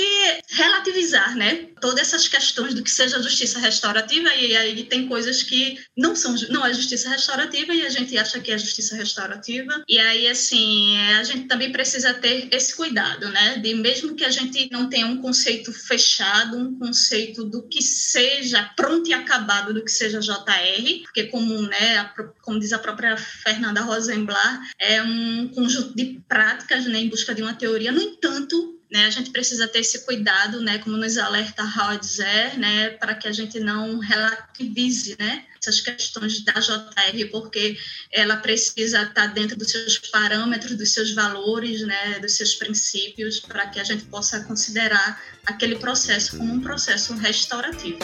relativizar, 0.50 1.36
né? 1.36 1.70
Todas 1.80 2.00
essas 2.00 2.28
questões 2.28 2.74
do 2.74 2.84
que 2.84 2.92
seja 2.92 3.22
justiça 3.22 3.60
restaurativa, 3.60 4.34
e 4.36 4.56
aí 4.56 4.84
tem 4.84 5.08
coisas 5.08 5.44
que 5.44 5.80
não 5.96 6.16
são 6.16 6.36
não 6.50 6.66
é 6.66 6.74
justiça 6.74 7.10
restaurativa 7.10 7.74
e 7.74 7.86
a 7.86 7.90
gente 7.90 8.18
acha 8.18 8.40
que 8.40 8.52
é 8.52 8.58
justiça 8.58 8.96
restaurativa. 8.96 9.84
E 9.88 10.00
aí, 10.00 10.28
assim, 10.28 10.98
a 11.14 11.24
gente 11.24 11.48
também 11.48 11.72
precisa 11.72 12.14
ter 12.14 12.48
esse 12.52 12.76
cuidado, 12.76 13.30
né? 13.30 13.58
De 13.58 13.74
mesmo 13.74 14.16
que 14.16 14.26
a 14.26 14.32
gente 14.32 14.70
não 14.72 14.90
tenha 14.90 15.06
um 15.06 15.22
conceito 15.22 15.72
fechado, 15.72 16.58
um 16.58 16.78
conceito 16.78 17.44
do 17.44 17.68
que 17.68 17.82
seja 17.82 18.64
pronto 18.76 19.10
e 19.10 19.14
acabado 19.14 19.74
do 19.74 19.84
que 19.84 19.92
seja 19.92 20.20
JR, 20.20 21.02
porque 21.04 21.26
como, 21.26 21.62
né, 21.64 22.12
como 22.42 22.60
diz 22.60 22.74
a 22.74 22.80
própria 22.80 23.16
Fernanda 23.18 23.82
Rosenblatt, 23.82 24.72
é 24.80 25.02
um 25.02 25.48
conjunto 25.50 25.96
de 25.96 26.22
práticas 26.28 26.86
né, 26.86 27.00
em 27.00 27.10
busca 27.10 27.34
de 27.34 27.44
uma 27.46 27.54
teoria. 27.54 27.92
No 27.92 28.02
entanto, 28.02 28.80
né, 28.92 29.06
a 29.06 29.10
gente 29.10 29.32
precisa 29.32 29.68
ter 29.68 29.80
esse 29.80 30.06
cuidado, 30.06 30.62
né, 30.62 30.78
como 30.78 30.98
nos 30.98 31.18
alerta 31.18 31.64
Howard 31.64 32.06
Zer, 32.06 32.58
né, 32.58 32.90
para 32.92 33.16
que 33.16 33.28
a 33.28 33.32
gente 33.32 33.60
não 33.60 34.00
relativize, 34.00 35.16
né, 35.20 35.46
essas 35.60 35.82
questões 35.82 36.44
da 36.44 36.54
JR, 36.54 37.30
porque 37.32 37.78
ela 38.12 38.38
precisa 38.38 39.02
estar 39.02 39.28
dentro 39.28 39.58
dos 39.58 39.72
seus 39.72 39.98
parâmetros, 39.98 40.78
dos 40.78 40.94
seus 40.94 41.14
valores, 41.14 41.82
né, 41.82 42.20
dos 42.20 42.34
seus 42.34 42.56
princípios, 42.56 43.40
para 43.40 43.68
que 43.68 43.80
a 43.80 43.84
gente 43.84 44.06
possa 44.06 44.44
considerar 44.44 45.22
aquele 45.46 45.78
processo 45.78 46.38
como 46.38 46.54
um 46.54 46.62
processo 46.62 47.14
restaurativo. 47.16 48.00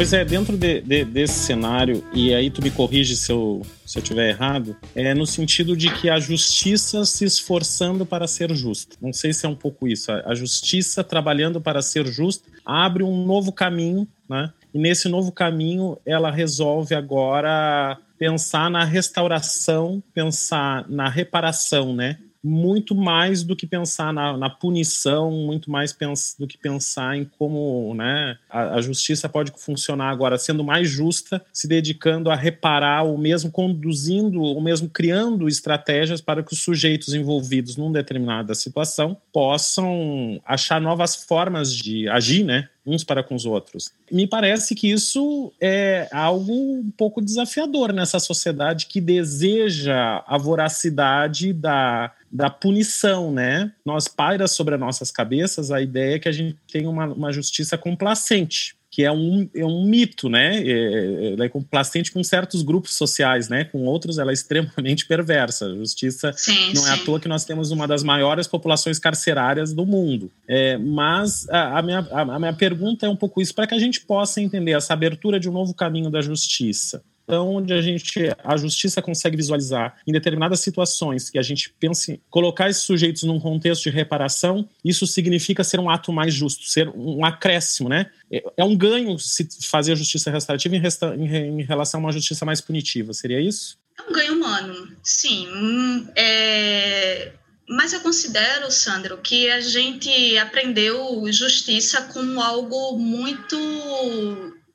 Pois 0.00 0.14
é, 0.14 0.24
dentro 0.24 0.56
de, 0.56 0.80
de, 0.80 1.04
desse 1.04 1.40
cenário, 1.40 2.02
e 2.14 2.32
aí 2.32 2.50
tu 2.50 2.62
me 2.62 2.70
corrige 2.70 3.14
se 3.14 3.30
eu, 3.30 3.60
se 3.84 3.98
eu 3.98 4.02
tiver 4.02 4.30
errado, 4.30 4.74
é 4.94 5.12
no 5.12 5.26
sentido 5.26 5.76
de 5.76 5.92
que 5.92 6.08
a 6.08 6.18
justiça 6.18 7.04
se 7.04 7.26
esforçando 7.26 8.06
para 8.06 8.26
ser 8.26 8.50
justa. 8.54 8.96
Não 8.98 9.12
sei 9.12 9.34
se 9.34 9.44
é 9.44 9.48
um 9.50 9.54
pouco 9.54 9.86
isso. 9.86 10.10
A, 10.10 10.34
justiça 10.34 11.04
trabalhando 11.04 11.60
para 11.60 11.82
ser 11.82 12.06
justa 12.06 12.48
abre 12.64 13.02
um 13.02 13.26
novo 13.26 13.52
caminho, 13.52 14.08
né? 14.26 14.50
E 14.72 14.78
nesse 14.78 15.06
novo 15.06 15.30
caminho 15.30 15.98
ela 16.06 16.30
resolve 16.30 16.94
agora 16.94 17.98
pensar 18.18 18.70
na 18.70 18.84
restauração, 18.84 20.02
pensar 20.14 20.88
na 20.88 21.10
reparação, 21.10 21.94
né? 21.94 22.16
Muito 22.42 22.94
mais 22.94 23.42
do 23.42 23.54
que 23.54 23.66
pensar 23.66 24.12
na, 24.12 24.36
na 24.36 24.48
punição, 24.48 25.30
muito 25.30 25.70
mais 25.70 25.94
do 26.38 26.46
que 26.46 26.56
pensar 26.56 27.16
em 27.16 27.24
como 27.24 27.94
né, 27.94 28.38
a, 28.48 28.76
a, 28.76 28.80
justiça 28.80 29.28
pode 29.28 29.52
funcionar 29.56 30.10
agora, 30.10 30.38
sendo 30.38 30.64
mais 30.64 30.88
justa, 30.88 31.44
se 31.52 31.68
dedicando 31.68 32.30
a 32.30 32.34
reparar, 32.34 33.02
ou 33.02 33.18
mesmo 33.18 33.50
conduzindo, 33.50 34.40
ou 34.40 34.60
mesmo 34.60 34.88
criando 34.88 35.48
estratégias 35.48 36.20
para 36.20 36.42
que 36.42 36.52
os 36.52 36.62
sujeitos 36.62 37.12
envolvidos 37.12 37.76
numa 37.76 37.92
determinada 37.92 38.54
situação 38.54 39.16
possam 39.32 40.40
achar 40.46 40.80
novas 40.80 41.14
formas 41.14 41.74
de 41.74 42.08
agir, 42.08 42.44
né? 42.44 42.68
Uns 42.90 43.04
para 43.04 43.22
com 43.22 43.34
os 43.34 43.46
outros. 43.46 43.92
Me 44.10 44.26
parece 44.26 44.74
que 44.74 44.90
isso 44.90 45.52
é 45.60 46.08
algo 46.12 46.52
um 46.52 46.90
pouco 46.96 47.22
desafiador 47.22 47.92
nessa 47.92 48.18
sociedade 48.18 48.86
que 48.86 49.00
deseja 49.00 50.24
a 50.26 50.36
voracidade 50.36 51.52
da, 51.52 52.12
da 52.30 52.50
punição, 52.50 53.32
né? 53.32 53.72
Nós 53.84 54.08
paira 54.08 54.48
sobre 54.48 54.74
as 54.74 54.80
nossas 54.80 55.10
cabeças 55.10 55.70
a 55.70 55.80
ideia 55.80 56.18
que 56.18 56.28
a 56.28 56.32
gente 56.32 56.56
tem 56.70 56.86
uma, 56.86 57.06
uma 57.06 57.32
justiça 57.32 57.78
complacente 57.78 58.79
que 58.90 59.04
é 59.04 59.12
um, 59.12 59.48
é 59.54 59.64
um 59.64 59.84
mito, 59.84 60.28
né? 60.28 60.62
É, 60.66 61.32
ela 61.34 61.44
é 61.44 61.48
complacente 61.48 62.10
com 62.10 62.24
certos 62.24 62.62
grupos 62.62 62.94
sociais, 62.94 63.48
né? 63.48 63.64
Com 63.64 63.84
outros, 63.84 64.18
ela 64.18 64.32
é 64.32 64.34
extremamente 64.34 65.06
perversa. 65.08 65.66
A 65.66 65.74
justiça 65.74 66.32
sim, 66.36 66.72
não 66.74 66.82
sim. 66.82 66.88
é 66.88 66.92
à 66.92 66.96
toa 66.98 67.20
que 67.20 67.28
nós 67.28 67.44
temos 67.44 67.70
uma 67.70 67.86
das 67.86 68.02
maiores 68.02 68.48
populações 68.48 68.98
carcerárias 68.98 69.72
do 69.72 69.86
mundo. 69.86 70.30
É, 70.48 70.76
mas 70.76 71.48
a, 71.48 71.78
a, 71.78 71.82
minha, 71.82 72.00
a, 72.10 72.20
a 72.22 72.38
minha 72.38 72.52
pergunta 72.52 73.06
é 73.06 73.08
um 73.08 73.16
pouco 73.16 73.40
isso, 73.40 73.54
para 73.54 73.66
que 73.66 73.74
a 73.74 73.78
gente 73.78 74.00
possa 74.00 74.40
entender 74.40 74.72
essa 74.72 74.92
abertura 74.92 75.38
de 75.38 75.48
um 75.48 75.52
novo 75.52 75.72
caminho 75.72 76.10
da 76.10 76.20
justiça 76.20 77.02
onde 77.38 77.72
a 77.72 77.80
gente 77.80 78.34
a 78.42 78.56
justiça 78.56 79.02
consegue 79.02 79.36
visualizar 79.36 79.96
em 80.06 80.12
determinadas 80.12 80.60
situações 80.60 81.30
que 81.30 81.38
a 81.38 81.42
gente 81.42 81.74
pense 81.78 82.20
colocar 82.30 82.68
esses 82.68 82.82
sujeitos 82.82 83.22
num 83.22 83.38
contexto 83.38 83.84
de 83.84 83.90
reparação, 83.90 84.68
isso 84.84 85.06
significa 85.06 85.62
ser 85.62 85.78
um 85.78 85.90
ato 85.90 86.12
mais 86.12 86.34
justo, 86.34 86.64
ser 86.64 86.88
um 86.88 87.24
acréscimo, 87.24 87.88
né? 87.88 88.10
É, 88.30 88.42
é 88.58 88.64
um 88.64 88.76
ganho 88.76 89.18
se 89.18 89.48
fazer 89.62 89.92
a 89.92 89.96
justiça 89.96 90.30
restaurativa 90.30 90.74
em, 90.74 90.80
resta, 90.80 91.14
em, 91.14 91.60
em 91.60 91.62
relação 91.62 92.00
a 92.00 92.04
uma 92.04 92.12
justiça 92.12 92.44
mais 92.44 92.60
punitiva, 92.60 93.12
seria 93.12 93.40
isso? 93.40 93.78
É 93.98 94.10
um 94.10 94.12
ganho 94.12 94.34
humano, 94.34 94.88
sim. 95.02 95.48
Hum, 95.48 96.08
é, 96.16 97.32
mas 97.68 97.92
eu 97.92 98.00
considero, 98.00 98.68
Sandro, 98.70 99.18
que 99.18 99.48
a 99.48 99.60
gente 99.60 100.36
aprendeu 100.38 101.24
justiça 101.30 102.02
como 102.12 102.40
algo 102.40 102.98
muito 102.98 103.56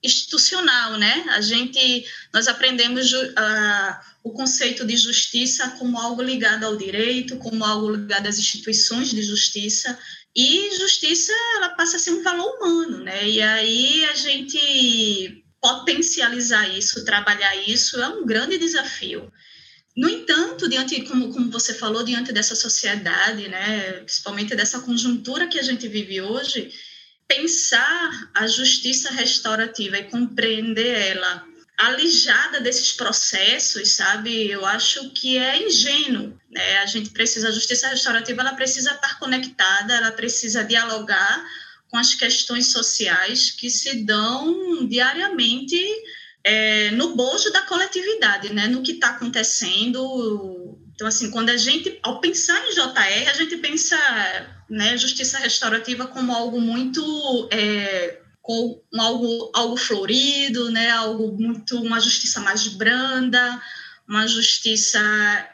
institucional, 0.05 0.97
né? 0.97 1.25
A 1.29 1.41
gente, 1.41 2.05
nós 2.33 2.47
aprendemos 2.47 3.11
uh, 3.11 3.95
o 4.23 4.31
conceito 4.31 4.85
de 4.85 4.95
justiça 4.95 5.69
como 5.79 5.99
algo 5.99 6.21
ligado 6.21 6.63
ao 6.63 6.77
direito, 6.77 7.37
como 7.37 7.63
algo 7.63 7.91
ligado 7.91 8.27
às 8.27 8.37
instituições 8.37 9.09
de 9.09 9.21
justiça, 9.21 9.97
e 10.35 10.69
justiça 10.77 11.31
ela 11.55 11.69
passa 11.69 11.97
a 11.97 11.99
ser 11.99 12.11
um 12.11 12.23
valor 12.23 12.57
humano, 12.57 13.03
né? 13.03 13.27
E 13.29 13.41
aí 13.41 14.05
a 14.05 14.15
gente 14.15 15.43
potencializar 15.61 16.67
isso, 16.69 17.03
trabalhar 17.05 17.55
isso 17.67 17.99
é 18.01 18.07
um 18.07 18.25
grande 18.25 18.57
desafio. 18.57 19.31
No 19.95 20.09
entanto, 20.09 20.67
diante, 20.67 21.01
como, 21.03 21.31
como 21.31 21.49
você 21.49 21.73
falou, 21.73 22.03
diante 22.03 22.33
dessa 22.33 22.53
sociedade, 22.53 23.47
né, 23.47 23.93
principalmente 24.01 24.53
dessa 24.53 24.81
conjuntura 24.81 25.47
que 25.47 25.57
a 25.57 25.63
gente 25.63 25.87
vive 25.87 26.21
hoje, 26.21 26.71
pensar 27.27 28.29
a 28.33 28.47
justiça 28.47 29.11
restaurativa 29.11 29.97
e 29.97 30.09
compreender 30.09 31.15
ela 31.15 31.45
alijada 31.77 32.61
desses 32.61 32.93
processos, 32.93 33.91
sabe? 33.91 34.49
Eu 34.49 34.65
acho 34.65 35.09
que 35.11 35.37
é 35.37 35.67
ingênuo, 35.67 36.39
né? 36.49 36.77
A 36.79 36.85
gente 36.85 37.09
precisa, 37.09 37.49
a 37.49 37.51
justiça 37.51 37.89
restaurativa, 37.89 38.41
ela 38.41 38.53
precisa 38.53 38.91
estar 38.91 39.19
conectada, 39.19 39.93
ela 39.93 40.11
precisa 40.11 40.63
dialogar 40.63 41.45
com 41.89 41.97
as 41.97 42.13
questões 42.15 42.71
sociais 42.71 43.51
que 43.51 43.69
se 43.69 44.03
dão 44.05 44.87
diariamente 44.87 45.77
é, 46.43 46.91
no 46.91 47.15
bojo 47.15 47.51
da 47.51 47.61
coletividade, 47.63 48.53
né? 48.53 48.67
No 48.67 48.81
que 48.81 48.93
está 48.93 49.09
acontecendo. 49.09 50.79
Então, 50.95 51.07
assim, 51.07 51.29
quando 51.29 51.49
a 51.49 51.57
gente, 51.57 51.99
ao 52.01 52.21
pensar 52.21 52.57
em 52.65 52.73
JR, 52.73 53.29
a 53.29 53.33
gente 53.33 53.57
pensa 53.57 53.97
né, 54.69 54.97
justiça 54.97 55.37
restaurativa 55.37 56.07
como 56.07 56.33
algo 56.33 56.59
muito 56.59 57.49
é, 57.51 58.21
com 58.41 58.81
algo, 58.97 59.51
algo 59.53 59.75
florido, 59.75 60.71
né, 60.71 60.89
algo 60.91 61.37
muito 61.37 61.81
uma 61.81 61.99
justiça 61.99 62.39
mais 62.39 62.67
branda, 62.67 63.61
uma 64.07 64.25
justiça 64.25 64.99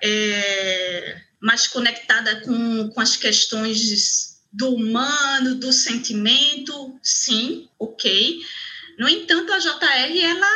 é, 0.04 1.22
mais 1.42 1.68
conectada 1.68 2.42
com, 2.42 2.90
com 2.90 3.02
as 3.02 3.18
questões 3.18 4.40
do 4.54 4.76
humano, 4.76 5.56
do 5.56 5.74
sentimento, 5.74 7.00
sim, 7.02 7.68
ok. 7.80 8.42
No 9.00 9.10
entanto, 9.10 9.52
a 9.54 9.58
JR 9.58 10.22
ela 10.22 10.48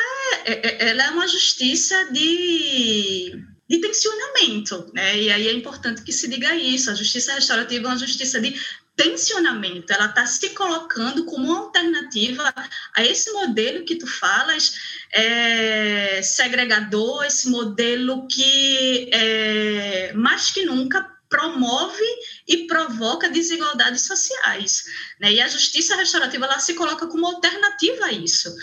é, 0.46 0.52
é 0.54 0.90
ela 0.90 1.06
é 1.06 1.10
uma 1.10 1.28
justiça 1.28 2.12
de 2.12 3.55
de 3.68 3.80
tensionamento, 3.80 4.92
né? 4.94 5.18
E 5.18 5.32
aí 5.32 5.48
é 5.48 5.54
importante 5.54 6.04
que 6.04 6.12
se 6.12 6.28
diga 6.28 6.56
isso. 6.56 6.92
A 6.92 6.96
justiça 6.96 7.34
restaurativa 7.34 7.86
é 7.86 7.90
uma 7.90 7.98
justiça 7.98 8.40
de 8.40 8.56
tensionamento. 8.96 9.92
Ela 9.92 10.06
está 10.06 10.26
se 10.26 10.50
colocando 10.50 11.26
como 11.26 11.48
uma 11.48 11.60
alternativa 11.60 12.54
a 12.96 13.04
esse 13.04 13.32
modelo 13.34 13.84
que 13.84 13.96
tu 13.96 14.08
falas, 14.08 14.76
é, 15.12 16.22
segregador, 16.24 17.26
esse 17.26 17.50
modelo 17.50 18.28
que 18.28 19.10
é, 19.12 20.14
mais 20.14 20.52
que 20.52 20.64
nunca 20.64 21.16
promove 21.28 22.06
e 22.48 22.68
provoca 22.68 23.30
desigualdades 23.30 24.04
sociais. 24.04 24.84
Né? 25.20 25.34
E 25.34 25.42
a 25.42 25.48
justiça 25.48 25.96
restaurativa 25.96 26.46
ela 26.46 26.60
se 26.60 26.76
coloca 26.76 27.08
como 27.08 27.26
alternativa 27.26 28.06
a 28.06 28.12
isso. 28.12 28.56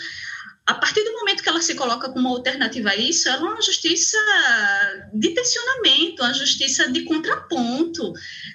A 0.65 0.75
partir 0.75 1.03
do 1.03 1.11
momento 1.11 1.43
que 1.43 1.49
ela 1.49 1.61
se 1.61 1.75
coloca 1.75 2.09
como 2.09 2.29
alternativa 2.29 2.91
a 2.91 2.95
isso, 2.95 3.27
ela 3.27 3.41
é 3.41 3.51
uma 3.51 3.61
justiça 3.61 4.17
de 5.13 5.29
tensionamento, 5.31 6.23
uma 6.23 6.33
justiça 6.33 6.89
de 6.89 7.01
contraponto, 7.03 8.13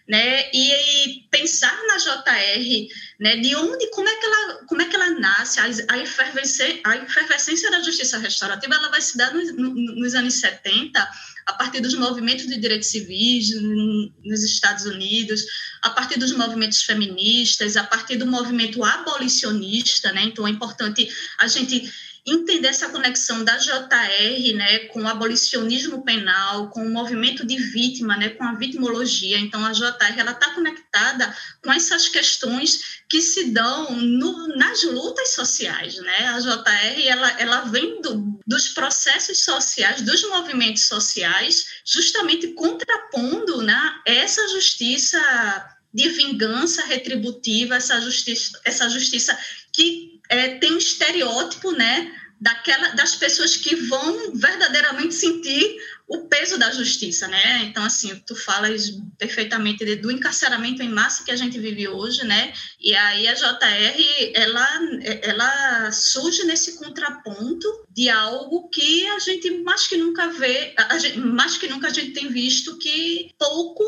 né? 0.09 0.51
E, 0.51 0.73
e 0.73 1.29
pensar 1.31 1.79
na 1.87 1.99
JR, 1.99 2.89
né? 3.21 3.37
De 3.37 3.55
onde, 3.55 3.91
como 3.91 4.09
é 4.09 4.17
que 4.17 4.25
ela, 4.25 4.55
como 4.67 4.81
é 4.81 4.87
que 4.87 4.97
ela 4.97 5.11
nasce? 5.11 5.61
A, 5.61 5.65
a, 5.65 5.99
efervescência, 5.99 6.81
a 6.87 6.97
efervescência 6.97 7.71
da 7.71 7.83
justiça 7.83 8.17
restaurativa, 8.17 8.75
ela 8.75 8.89
vai 8.89 9.03
se 9.03 9.15
dar 9.19 9.35
nos, 9.35 9.55
nos 9.55 10.15
anos 10.15 10.33
70 10.35 11.07
a 11.49 11.53
partir 11.55 11.81
dos 11.81 11.95
movimentos 11.95 12.47
de 12.47 12.59
direitos 12.59 12.89
civis 12.89 13.51
nos 13.61 14.45
Estados 14.45 14.85
Unidos, 14.85 15.43
a 15.83 15.91
partir 15.91 16.19
dos 16.19 16.33
movimentos 16.33 16.83
feministas, 16.83 17.77
a 17.77 17.85
partir 17.85 18.17
do 18.17 18.27
movimento 18.27 18.85
abolicionista, 18.85 20.13
né? 20.13 20.25
Então 20.25 20.47
é 20.47 20.51
importante 20.51 21.09
a 21.39 21.47
gente 21.47 21.93
entender 22.31 22.69
essa 22.69 22.89
conexão 22.89 23.45
da 23.45 23.57
JR, 23.57 24.55
né, 24.55 24.79
com 24.91 25.03
o 25.03 25.09
abolicionismo 25.09 26.05
penal, 26.05 26.71
com 26.71 26.87
o 26.87 26.91
movimento 26.91 27.47
de 27.47 27.57
vítima, 27.57 28.17
né, 28.17 28.31
com 28.31 28.45
a 28.45 28.55
vitimologia. 28.55 29.39
Então, 29.39 29.65
a 29.65 29.73
JR 29.73 30.19
está 30.19 30.55
conectada 30.55 31.35
com 31.63 31.73
essas 31.73 32.09
questões 32.09 32.99
que 33.09 33.23
se 33.23 33.51
dão 33.51 33.91
no, 33.93 34.49
nas 34.57 34.83
lutas 34.83 35.31
sociais, 35.31 35.97
né? 35.97 36.29
A 36.29 36.41
JR 36.41 37.07
ela, 37.07 37.31
ela 37.41 37.61
vem 37.63 38.03
do, 38.03 38.39
dos 38.47 38.69
processos 38.69 39.45
sociais, 39.45 40.03
dos 40.03 40.23
movimentos 40.29 40.85
sociais, 40.85 41.67
justamente 41.85 42.49
contrapondo, 42.49 43.63
né, 43.63 44.01
essa 44.05 44.47
justiça 44.49 45.19
de 45.93 46.09
vingança 46.11 46.85
retributiva, 46.85 47.77
essa 47.77 48.01
justiça, 48.01 48.61
essa 48.65 48.89
justiça 48.91 49.39
que 49.73 50.18
é, 50.29 50.57
tem 50.57 50.73
um 50.73 50.79
estereótipo, 50.79 51.73
né, 51.73 52.13
daquela, 52.41 52.91
das 52.91 53.17
pessoas 53.17 53.57
que 53.57 53.75
vão 53.75 54.33
verdadeiramente 54.35 55.15
sentir 55.15 55.77
o 56.07 56.27
peso 56.27 56.57
da 56.57 56.71
justiça, 56.71 57.29
né? 57.29 57.65
Então, 57.65 57.85
assim, 57.85 58.23
tu 58.27 58.35
falas 58.35 58.93
perfeitamente 59.19 59.85
do 59.97 60.11
encarceramento 60.11 60.83
em 60.83 60.89
massa 60.89 61.25
que 61.25 61.31
a 61.31 61.37
gente 61.37 61.59
vive 61.59 61.87
hoje, 61.87 62.25
né? 62.25 62.53
E 62.81 62.95
aí 62.95 63.29
a 63.29 63.35
JR, 63.35 64.33
ela, 64.35 64.81
ela 65.23 65.93
surge 65.93 66.45
nesse 66.45 66.79
contraponto 66.79 67.69
de 67.91 68.09
algo 68.09 68.69
que 68.71 69.07
a 69.09 69.19
gente 69.19 69.51
mais 69.63 69.87
que 69.87 69.99
nunca 69.99 70.29
vê, 70.29 70.75
gente, 70.99 71.19
mais 71.19 71.59
que 71.59 71.69
nunca 71.69 71.89
a 71.89 71.93
gente 71.93 72.13
tem 72.13 72.29
visto 72.29 72.79
que 72.79 73.31
pouco 73.39 73.85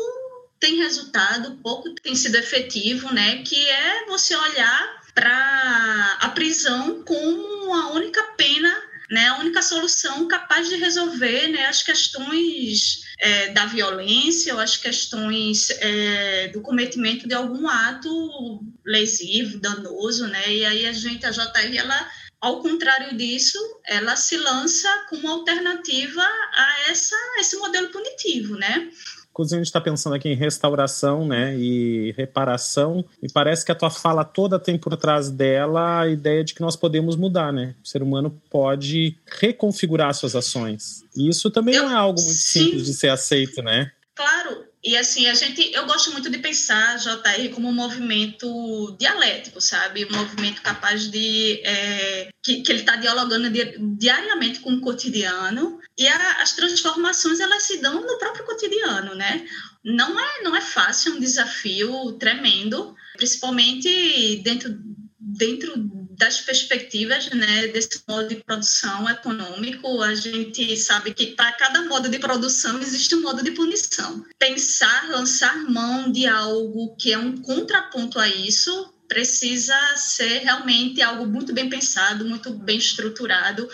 tem 0.59 0.75
resultado, 0.75 1.57
pouco 1.63 1.89
tem 1.95 2.15
sido 2.15 2.35
efetivo, 2.35 3.11
né? 3.11 3.41
Que 3.41 3.67
é 3.67 4.05
você 4.05 4.35
olhar 4.35 5.00
para 5.13 6.17
a 6.21 6.29
prisão 6.29 7.03
como 7.03 7.73
a 7.73 7.91
única 7.93 8.21
pena, 8.37 8.73
né, 9.09 9.27
a 9.27 9.39
única 9.39 9.61
solução 9.61 10.27
capaz 10.27 10.69
de 10.69 10.75
resolver 10.75 11.49
né, 11.49 11.65
as 11.65 11.83
questões 11.83 13.03
é, 13.19 13.49
da 13.49 13.65
violência 13.65 14.53
ou 14.53 14.59
as 14.59 14.77
questões 14.77 15.69
é, 15.69 16.47
do 16.47 16.61
cometimento 16.61 17.27
de 17.27 17.33
algum 17.33 17.67
ato 17.67 18.63
lesivo, 18.85 19.59
danoso, 19.59 20.27
né? 20.27 20.51
E 20.51 20.65
aí 20.65 20.85
a 20.87 20.93
gente, 20.93 21.25
a 21.25 21.29
JR, 21.29 21.77
ela 21.77 22.09
ao 22.41 22.59
contrário 22.59 23.15
disso, 23.15 23.59
ela 23.85 24.15
se 24.15 24.35
lança 24.35 24.89
como 25.09 25.29
alternativa 25.29 26.23
a 26.23 26.89
essa, 26.89 27.15
esse 27.37 27.55
modelo 27.57 27.89
punitivo, 27.89 28.55
né? 28.55 28.89
Inclusive, 29.31 29.55
a 29.55 29.59
gente 29.59 29.67
está 29.67 29.81
pensando 29.81 30.13
aqui 30.13 30.29
em 30.29 30.35
restauração 30.35 31.25
né, 31.25 31.55
e 31.57 32.13
reparação, 32.17 33.03
e 33.23 33.31
parece 33.31 33.65
que 33.65 33.71
a 33.71 33.75
tua 33.75 33.89
fala 33.89 34.23
toda 34.23 34.59
tem 34.59 34.77
por 34.77 34.95
trás 34.97 35.29
dela 35.29 36.01
a 36.01 36.07
ideia 36.07 36.43
de 36.43 36.53
que 36.53 36.61
nós 36.61 36.75
podemos 36.75 37.15
mudar, 37.15 37.51
né? 37.53 37.73
O 37.83 37.87
ser 37.87 38.03
humano 38.03 38.41
pode 38.49 39.15
reconfigurar 39.25 40.13
suas 40.13 40.35
ações. 40.35 41.03
E 41.15 41.29
isso 41.29 41.49
também 41.49 41.75
Eu, 41.75 41.83
não 41.83 41.91
é 41.91 41.95
algo 41.95 42.19
muito 42.19 42.33
sim. 42.33 42.65
simples 42.65 42.85
de 42.85 42.93
ser 42.93 43.09
aceito, 43.09 43.61
né? 43.61 43.91
Claro, 44.13 44.65
e 44.83 44.97
assim, 44.97 45.27
a 45.27 45.33
gente, 45.35 45.71
eu 45.73 45.85
gosto 45.85 46.11
muito 46.11 46.29
de 46.29 46.39
pensar 46.39 46.97
JR 46.97 47.49
como 47.53 47.69
um 47.69 47.73
movimento 47.73 48.95
dialético, 48.99 49.61
sabe? 49.61 50.05
Um 50.05 50.17
movimento 50.17 50.61
capaz 50.61 51.09
de. 51.09 51.61
É, 51.63 52.29
que, 52.41 52.61
que 52.61 52.71
ele 52.71 52.79
está 52.79 52.95
dialogando 52.95 53.51
di, 53.51 53.77
diariamente 53.97 54.59
com 54.59 54.73
o 54.73 54.81
cotidiano. 54.81 55.79
E 55.95 56.07
a, 56.07 56.41
as 56.41 56.53
transformações, 56.53 57.39
elas 57.39 57.63
se 57.63 57.77
dão 57.77 58.01
no 58.01 58.17
próprio 58.17 58.43
cotidiano, 58.45 59.13
né? 59.13 59.45
Não 59.83 60.19
é, 60.19 60.43
não 60.43 60.55
é 60.55 60.61
fácil, 60.61 61.13
é 61.13 61.15
um 61.15 61.19
desafio 61.19 62.13
tremendo, 62.13 62.95
principalmente 63.17 64.41
dentro, 64.43 64.75
dentro 65.19 65.77
das 66.17 66.41
perspectivas 66.41 67.29
né, 67.29 67.67
desse 67.67 68.03
modo 68.07 68.27
de 68.27 68.35
produção 68.35 69.09
econômico, 69.09 70.01
a 70.01 70.13
gente 70.13 70.75
sabe 70.75 71.13
que 71.13 71.27
para 71.27 71.53
cada 71.53 71.83
modo 71.83 72.09
de 72.09 72.19
produção 72.19 72.81
existe 72.81 73.15
um 73.15 73.21
modo 73.21 73.41
de 73.41 73.51
punição. 73.51 74.25
Pensar, 74.37 75.09
lançar 75.09 75.55
mão 75.69 76.11
de 76.11 76.27
algo 76.27 76.95
que 76.97 77.13
é 77.13 77.17
um 77.17 77.37
contraponto 77.37 78.19
a 78.19 78.27
isso 78.27 78.93
precisa 79.07 79.75
ser 79.95 80.39
realmente 80.39 81.01
algo 81.01 81.25
muito 81.25 81.53
bem 81.53 81.69
pensado, 81.69 82.25
muito 82.25 82.51
bem 82.51 82.77
estruturado. 82.77 83.69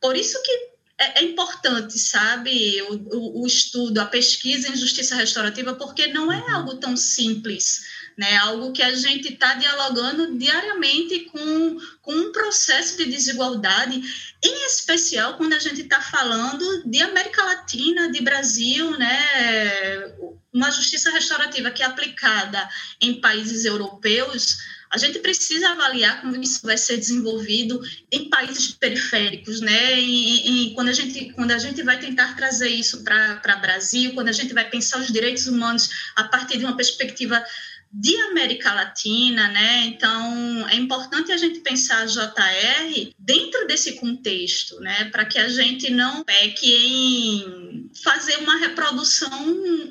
Por 0.00 0.14
isso 0.14 0.42
que 0.42 0.52
é, 0.98 1.20
é 1.20 1.24
importante, 1.24 1.98
sabe, 1.98 2.82
o, 2.82 3.16
o, 3.16 3.42
o 3.42 3.46
estudo, 3.46 3.98
a 3.98 4.06
pesquisa 4.06 4.68
em 4.68 4.76
justiça 4.76 5.14
restaurativa, 5.14 5.74
porque 5.74 6.08
não 6.08 6.30
é 6.30 6.50
algo 6.50 6.76
tão 6.76 6.96
simples 6.96 7.97
né? 8.18 8.36
Algo 8.38 8.72
que 8.72 8.82
a 8.82 8.92
gente 8.96 9.32
está 9.32 9.54
dialogando 9.54 10.36
diariamente 10.36 11.20
com, 11.20 11.78
com 12.02 12.12
um 12.12 12.32
processo 12.32 12.96
de 12.96 13.04
desigualdade, 13.04 14.02
em 14.42 14.66
especial 14.66 15.36
quando 15.36 15.52
a 15.52 15.58
gente 15.60 15.82
está 15.82 16.00
falando 16.00 16.82
de 16.84 17.00
América 17.00 17.44
Latina, 17.44 18.10
de 18.10 18.20
Brasil, 18.20 18.90
né? 18.98 20.12
Uma 20.52 20.72
justiça 20.72 21.10
restaurativa 21.12 21.70
que 21.70 21.82
é 21.82 21.86
aplicada 21.86 22.68
em 23.00 23.20
países 23.20 23.64
europeus, 23.64 24.58
a 24.90 24.96
gente 24.96 25.18
precisa 25.18 25.68
avaliar 25.68 26.22
como 26.22 26.34
isso 26.42 26.66
vai 26.66 26.78
ser 26.78 26.96
desenvolvido 26.96 27.80
em 28.10 28.28
países 28.30 28.72
periféricos, 28.72 29.60
né? 29.60 30.00
E, 30.00 30.70
e 30.70 30.74
quando 30.74 30.88
a 30.88 30.92
gente 30.92 31.30
quando 31.34 31.52
a 31.52 31.58
gente 31.58 31.82
vai 31.82 32.00
tentar 32.00 32.34
trazer 32.34 32.70
isso 32.70 33.04
para 33.04 33.56
o 33.56 33.60
Brasil, 33.60 34.14
quando 34.14 34.28
a 34.28 34.32
gente 34.32 34.52
vai 34.54 34.68
pensar 34.68 34.98
os 34.98 35.12
direitos 35.12 35.46
humanos 35.46 35.88
a 36.16 36.24
partir 36.24 36.58
de 36.58 36.64
uma 36.64 36.76
perspectiva 36.76 37.44
de 37.92 38.14
América 38.30 38.72
Latina, 38.74 39.48
né? 39.48 39.86
Então 39.86 40.68
é 40.68 40.76
importante 40.76 41.32
a 41.32 41.36
gente 41.36 41.60
pensar 41.60 42.02
a 42.02 42.06
JR 42.06 43.12
dentro 43.18 43.66
desse 43.66 43.94
contexto, 43.94 44.78
né? 44.80 45.06
Para 45.06 45.24
que 45.24 45.38
a 45.38 45.48
gente 45.48 45.90
não 45.90 46.22
peque 46.24 46.72
em 46.74 47.90
fazer 48.02 48.36
uma 48.36 48.56
reprodução, 48.58 49.30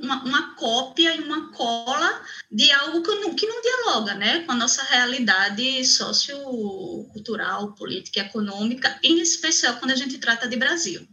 uma, 0.01 0.23
uma 0.23 0.55
cópia 0.55 1.15
e 1.15 1.21
uma 1.21 1.51
cola 1.51 2.21
de 2.51 2.71
algo 2.71 3.01
que 3.01 3.15
não, 3.15 3.33
que 3.33 3.47
não 3.47 3.61
dialoga, 3.61 4.13
né? 4.13 4.39
Com 4.41 4.51
a 4.51 4.55
nossa 4.55 4.83
realidade 4.83 5.83
sociocultural, 5.85 7.73
política 7.73 8.21
econômica, 8.21 8.99
em 9.03 9.19
especial 9.19 9.77
quando 9.77 9.91
a 9.91 9.95
gente 9.95 10.17
trata 10.17 10.47
de 10.47 10.55
Brasil 10.55 11.07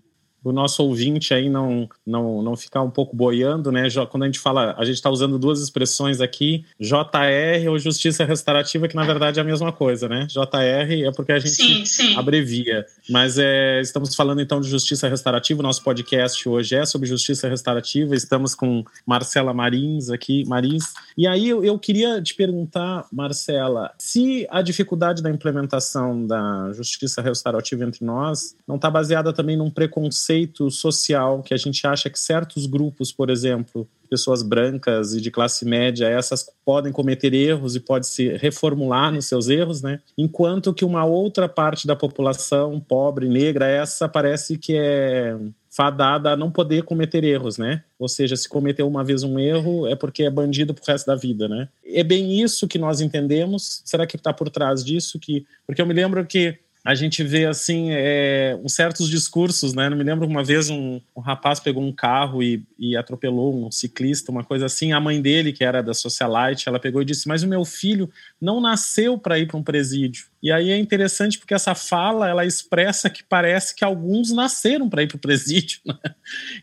o 0.45 0.53
nosso 0.53 0.85
ouvinte 0.85 1.33
aí 1.33 1.49
não, 1.49 1.89
não, 2.07 2.43
não 2.43 2.55
ficar 2.55 2.83
um 2.83 2.91
pouco 2.91 3.17
boiando, 3.17 3.73
né? 3.73 3.89
Quando 4.11 4.25
a 4.25 4.27
gente 4.27 4.39
fala, 4.39 4.75
a 4.77 4.85
gente 4.85 4.97
está 4.97 5.09
usando 5.09 5.39
duas 5.39 5.61
expressões 5.61 6.21
aqui, 6.21 6.67
JR 6.79 7.71
ou 7.71 7.79
Justiça 7.79 8.25
Restaurativa, 8.25 8.87
que 8.87 8.95
na 8.95 9.05
verdade 9.05 9.39
é 9.39 9.43
a 9.43 9.45
mesma 9.45 9.73
coisa, 9.73 10.07
né? 10.07 10.27
JR 10.29 11.07
é 11.07 11.11
porque 11.13 11.33
a 11.33 11.39
gente 11.39 11.51
sim, 11.51 11.85
sim. 11.87 12.15
abrevia. 12.17 12.85
Mas 13.09 13.39
é, 13.39 13.81
estamos 13.81 14.15
falando 14.15 14.43
então 14.43 14.61
de 14.61 14.69
Justiça 14.69 15.09
Restaurativa, 15.09 15.63
nosso 15.63 15.83
podcast 15.83 16.47
hoje 16.47 16.77
é 16.77 16.85
sobre 16.85 17.09
Justiça 17.09 17.49
Restaurativa, 17.49 18.15
estamos 18.15 18.55
com 18.55 18.85
Marcela 19.07 19.55
Marins 19.55 20.11
aqui, 20.11 20.45
Marins. 20.47 20.93
E 21.17 21.27
aí 21.27 21.49
eu, 21.49 21.65
eu 21.65 21.79
queria 21.79 22.21
te 22.21 22.35
perguntar, 22.35 23.07
Marcela, 23.11 23.93
se 23.99 24.47
a 24.51 24.61
dificuldade 24.61 25.23
da 25.23 25.31
implementação 25.31 26.27
da 26.27 26.71
Justiça 26.75 27.23
Restaurativa 27.23 27.83
entre 27.83 28.05
nós 28.05 28.55
não 28.69 28.77
está 28.77 28.91
baseada 28.91 29.33
também 29.33 29.57
num 29.57 29.71
preconceito 29.71 30.34
preconceito 30.35 30.71
social 30.71 31.43
que 31.43 31.55
a 31.55 31.57
gente 31.57 31.87
acha 31.87 32.11
que 32.11 32.19
certos 32.19 32.67
grupos, 32.67 33.13
por 33.13 33.31
exemplo, 33.31 33.89
pessoas 34.11 34.43
brancas 34.43 35.15
e 35.15 35.21
de 35.21 35.31
classe 35.31 35.65
média, 35.65 36.09
essas 36.09 36.49
podem 36.65 36.93
cometer 36.93 37.33
erros 37.33 37.77
e 37.77 37.81
pode 37.81 38.07
se 38.07 38.37
reformular 38.37 39.13
nos 39.13 39.27
seus 39.27 39.49
erros, 39.49 39.83
né? 39.83 40.01
Enquanto 40.19 40.75
que 40.75 40.85
uma 40.85 41.05
outra 41.05 41.49
parte 41.49 41.87
da 41.87 41.97
população 41.97 42.81
pobre, 42.81 43.29
negra, 43.29 43.67
essa 43.67 44.09
parece 44.09 44.59
que 44.59 44.77
é 44.77 45.37
fadada 45.71 46.31
a 46.31 46.37
não 46.37 46.53
poder 46.53 46.85
cometer 46.85 47.25
erros, 47.25 47.59
né? 47.59 47.83
Ou 47.99 48.09
seja, 48.09 48.37
se 48.37 48.49
cometeu 48.49 48.87
uma 48.87 49.03
vez 49.03 49.25
um 49.25 49.39
erro 49.41 49.89
é 49.89 49.97
porque 49.97 50.23
é 50.23 50.31
bandido 50.31 50.73
pro 50.73 50.85
resto 50.87 51.07
da 51.07 51.17
vida, 51.17 51.49
né? 51.49 51.69
É 51.85 52.05
bem 52.05 52.41
isso 52.41 52.69
que 52.69 52.79
nós 52.79 53.01
entendemos. 53.01 53.83
Será 53.85 54.07
que 54.07 54.15
está 54.17 54.33
por 54.33 54.49
trás 54.49 54.85
disso 54.85 55.19
que 55.19 55.45
porque 55.67 55.83
eu 55.83 55.87
me 55.87 55.95
lembro 55.95 56.25
que 56.25 56.59
a 56.85 56.95
gente 56.95 57.25
vê 57.25 57.47
assim 57.47 57.89
é, 57.93 58.61
certos 58.67 59.09
discursos, 59.09 59.73
né? 59.73 59.89
Não 59.89 59.97
me 59.97 60.05
lembro 60.05 60.27
uma 60.27 60.45
vez 60.45 60.69
um, 60.69 61.01
um 61.17 61.21
rapaz 61.21 61.59
pegou 61.59 61.83
um 61.83 61.93
carro 61.93 62.43
e, 62.43 62.63
e, 62.79 62.95
atropelou 62.95 63.67
um 63.67 63.71
ciclista, 63.71 64.31
uma 64.31 64.45
coisa 64.45 64.67
assim. 64.67 64.93
A 64.93 65.01
mãe 65.01 65.23
dele, 65.23 65.51
que 65.51 65.65
era 65.65 65.83
da 65.83 65.95
socialite, 65.95 66.69
ela 66.69 66.79
pegou 66.79 67.01
e 67.01 67.05
disse: 67.07 67.27
"Mas 67.27 67.43
o 67.43 67.49
meu 67.49 67.65
filho 67.65 68.11
não 68.39 68.61
nasceu 68.61 69.17
para 69.17 69.39
ir 69.39 69.47
para 69.47 69.57
um 69.57 69.63
presídio". 69.63 70.27
E 70.43 70.53
aí 70.53 70.71
é 70.71 70.77
interessante 70.77 71.39
porque 71.39 71.55
essa 71.55 71.75
fala 71.75 72.29
ela 72.29 72.45
expressa 72.45 73.09
que 73.09 73.25
parece 73.25 73.75
que 73.75 73.83
alguns 73.83 74.31
nasceram 74.31 74.91
para 74.91 75.03
ir 75.03 75.07
para 75.07 75.17
o 75.17 75.21
presídio. 75.21 75.81
Né? 75.95 76.15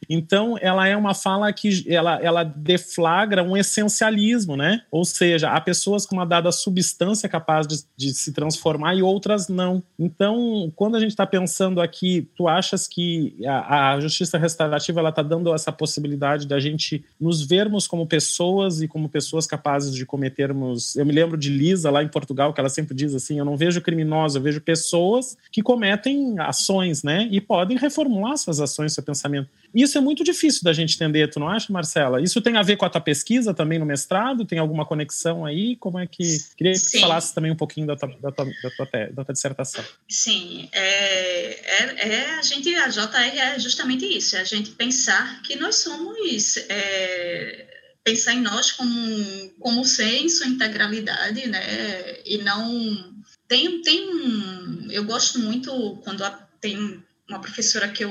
Então 0.09 0.57
ela 0.59 0.87
é 0.87 0.97
uma 0.97 1.13
fala 1.13 1.51
que 1.53 1.85
ela, 1.87 2.19
ela 2.21 2.43
deflagra 2.43 3.43
um 3.43 3.55
essencialismo, 3.55 4.57
né? 4.57 4.81
Ou 4.91 5.05
seja, 5.05 5.51
há 5.51 5.61
pessoas 5.61 6.05
com 6.05 6.15
uma 6.15 6.25
dada 6.25 6.51
substância 6.51 7.29
capaz 7.29 7.67
de, 7.67 7.83
de 7.95 8.13
se 8.13 8.33
transformar 8.33 8.95
e 8.95 9.03
outras 9.03 9.47
não. 9.47 9.83
Então, 10.13 10.71
quando 10.75 10.95
a 10.95 10.99
gente 10.99 11.09
está 11.09 11.25
pensando 11.25 11.81
aqui, 11.81 12.29
tu 12.35 12.47
achas 12.47 12.87
que 12.87 13.35
a, 13.45 13.93
a 13.93 13.99
justiça 13.99 14.37
restaurativa 14.37 15.07
está 15.09 15.21
dando 15.21 15.53
essa 15.53 15.71
possibilidade 15.71 16.47
da 16.47 16.59
gente 16.59 17.03
nos 17.19 17.41
vermos 17.41 17.87
como 17.87 18.05
pessoas 18.05 18.81
e 18.81 18.87
como 18.87 19.09
pessoas 19.09 19.47
capazes 19.47 19.93
de 19.93 20.05
cometermos. 20.05 20.95
Eu 20.95 21.05
me 21.05 21.11
lembro 21.11 21.37
de 21.37 21.49
Lisa 21.49 21.89
lá 21.89 22.03
em 22.03 22.07
Portugal 22.07 22.53
que 22.53 22.59
ela 22.59 22.69
sempre 22.69 22.95
diz 22.95 23.15
assim: 23.15 23.39
eu 23.39 23.45
não 23.45 23.57
vejo 23.57 23.71
vejo 23.71 23.81
criminosos, 23.81 24.35
eu 24.35 24.41
vejo 24.41 24.61
pessoas 24.61 25.37
que 25.51 25.61
cometem 25.61 26.37
ações, 26.39 27.03
né? 27.03 27.27
E 27.31 27.39
podem 27.39 27.77
reformular 27.77 28.37
suas 28.37 28.59
ações, 28.59 28.93
seu 28.93 29.03
pensamento. 29.03 29.49
Isso 29.73 29.97
é 29.97 30.01
muito 30.01 30.23
difícil 30.23 30.61
da 30.63 30.73
gente 30.73 30.95
entender, 30.95 31.29
tu 31.29 31.39
não 31.39 31.47
acha, 31.47 31.71
Marcela? 31.71 32.21
Isso 32.21 32.41
tem 32.41 32.57
a 32.57 32.61
ver 32.61 32.77
com 32.77 32.85
a 32.85 32.89
tua 32.89 33.01
pesquisa 33.01 33.53
também 33.53 33.79
no 33.79 33.85
mestrado? 33.85 34.45
Tem 34.45 34.59
alguma 34.59 34.85
conexão 34.85 35.45
aí? 35.45 35.75
Como 35.77 35.99
é 35.99 36.05
que. 36.05 36.23
Queria 36.57 36.73
que 36.73 36.79
Sim. 36.79 36.97
tu 36.97 37.01
falasse 37.01 37.33
também 37.33 37.51
um 37.51 37.55
pouquinho 37.55 37.87
da 37.87 37.95
tua, 37.95 38.09
da 38.21 38.31
tua, 38.31 38.45
da 38.45 38.69
tua, 38.69 39.09
da 39.11 39.25
tua 39.25 39.33
dissertação. 39.33 39.83
Sim, 40.09 40.69
é, 40.71 41.83
é, 41.83 42.09
é, 42.09 42.29
a 42.35 42.41
gente, 42.41 42.73
a 42.75 42.87
JR 42.87 43.37
é 43.37 43.59
justamente 43.59 44.05
isso, 44.05 44.35
é 44.35 44.41
a 44.41 44.45
gente 44.45 44.71
pensar 44.71 45.41
que 45.41 45.55
nós 45.55 45.75
somos. 45.75 46.57
É, 46.69 47.67
pensar 48.03 48.33
em 48.33 48.41
nós 48.41 48.71
como, 48.71 49.51
como 49.59 49.85
ser 49.85 50.23
em 50.23 50.27
sua 50.27 50.47
integralidade, 50.47 51.47
né? 51.47 52.19
E 52.25 52.39
não 52.39 53.21
tem, 53.47 53.81
tem 53.81 54.09
um, 54.09 54.87
eu 54.89 55.03
gosto 55.03 55.37
muito 55.39 55.99
quando 56.03 56.23
tem 56.59 57.03
uma 57.27 57.39
professora 57.39 57.89
que 57.89 58.03
eu, 58.03 58.09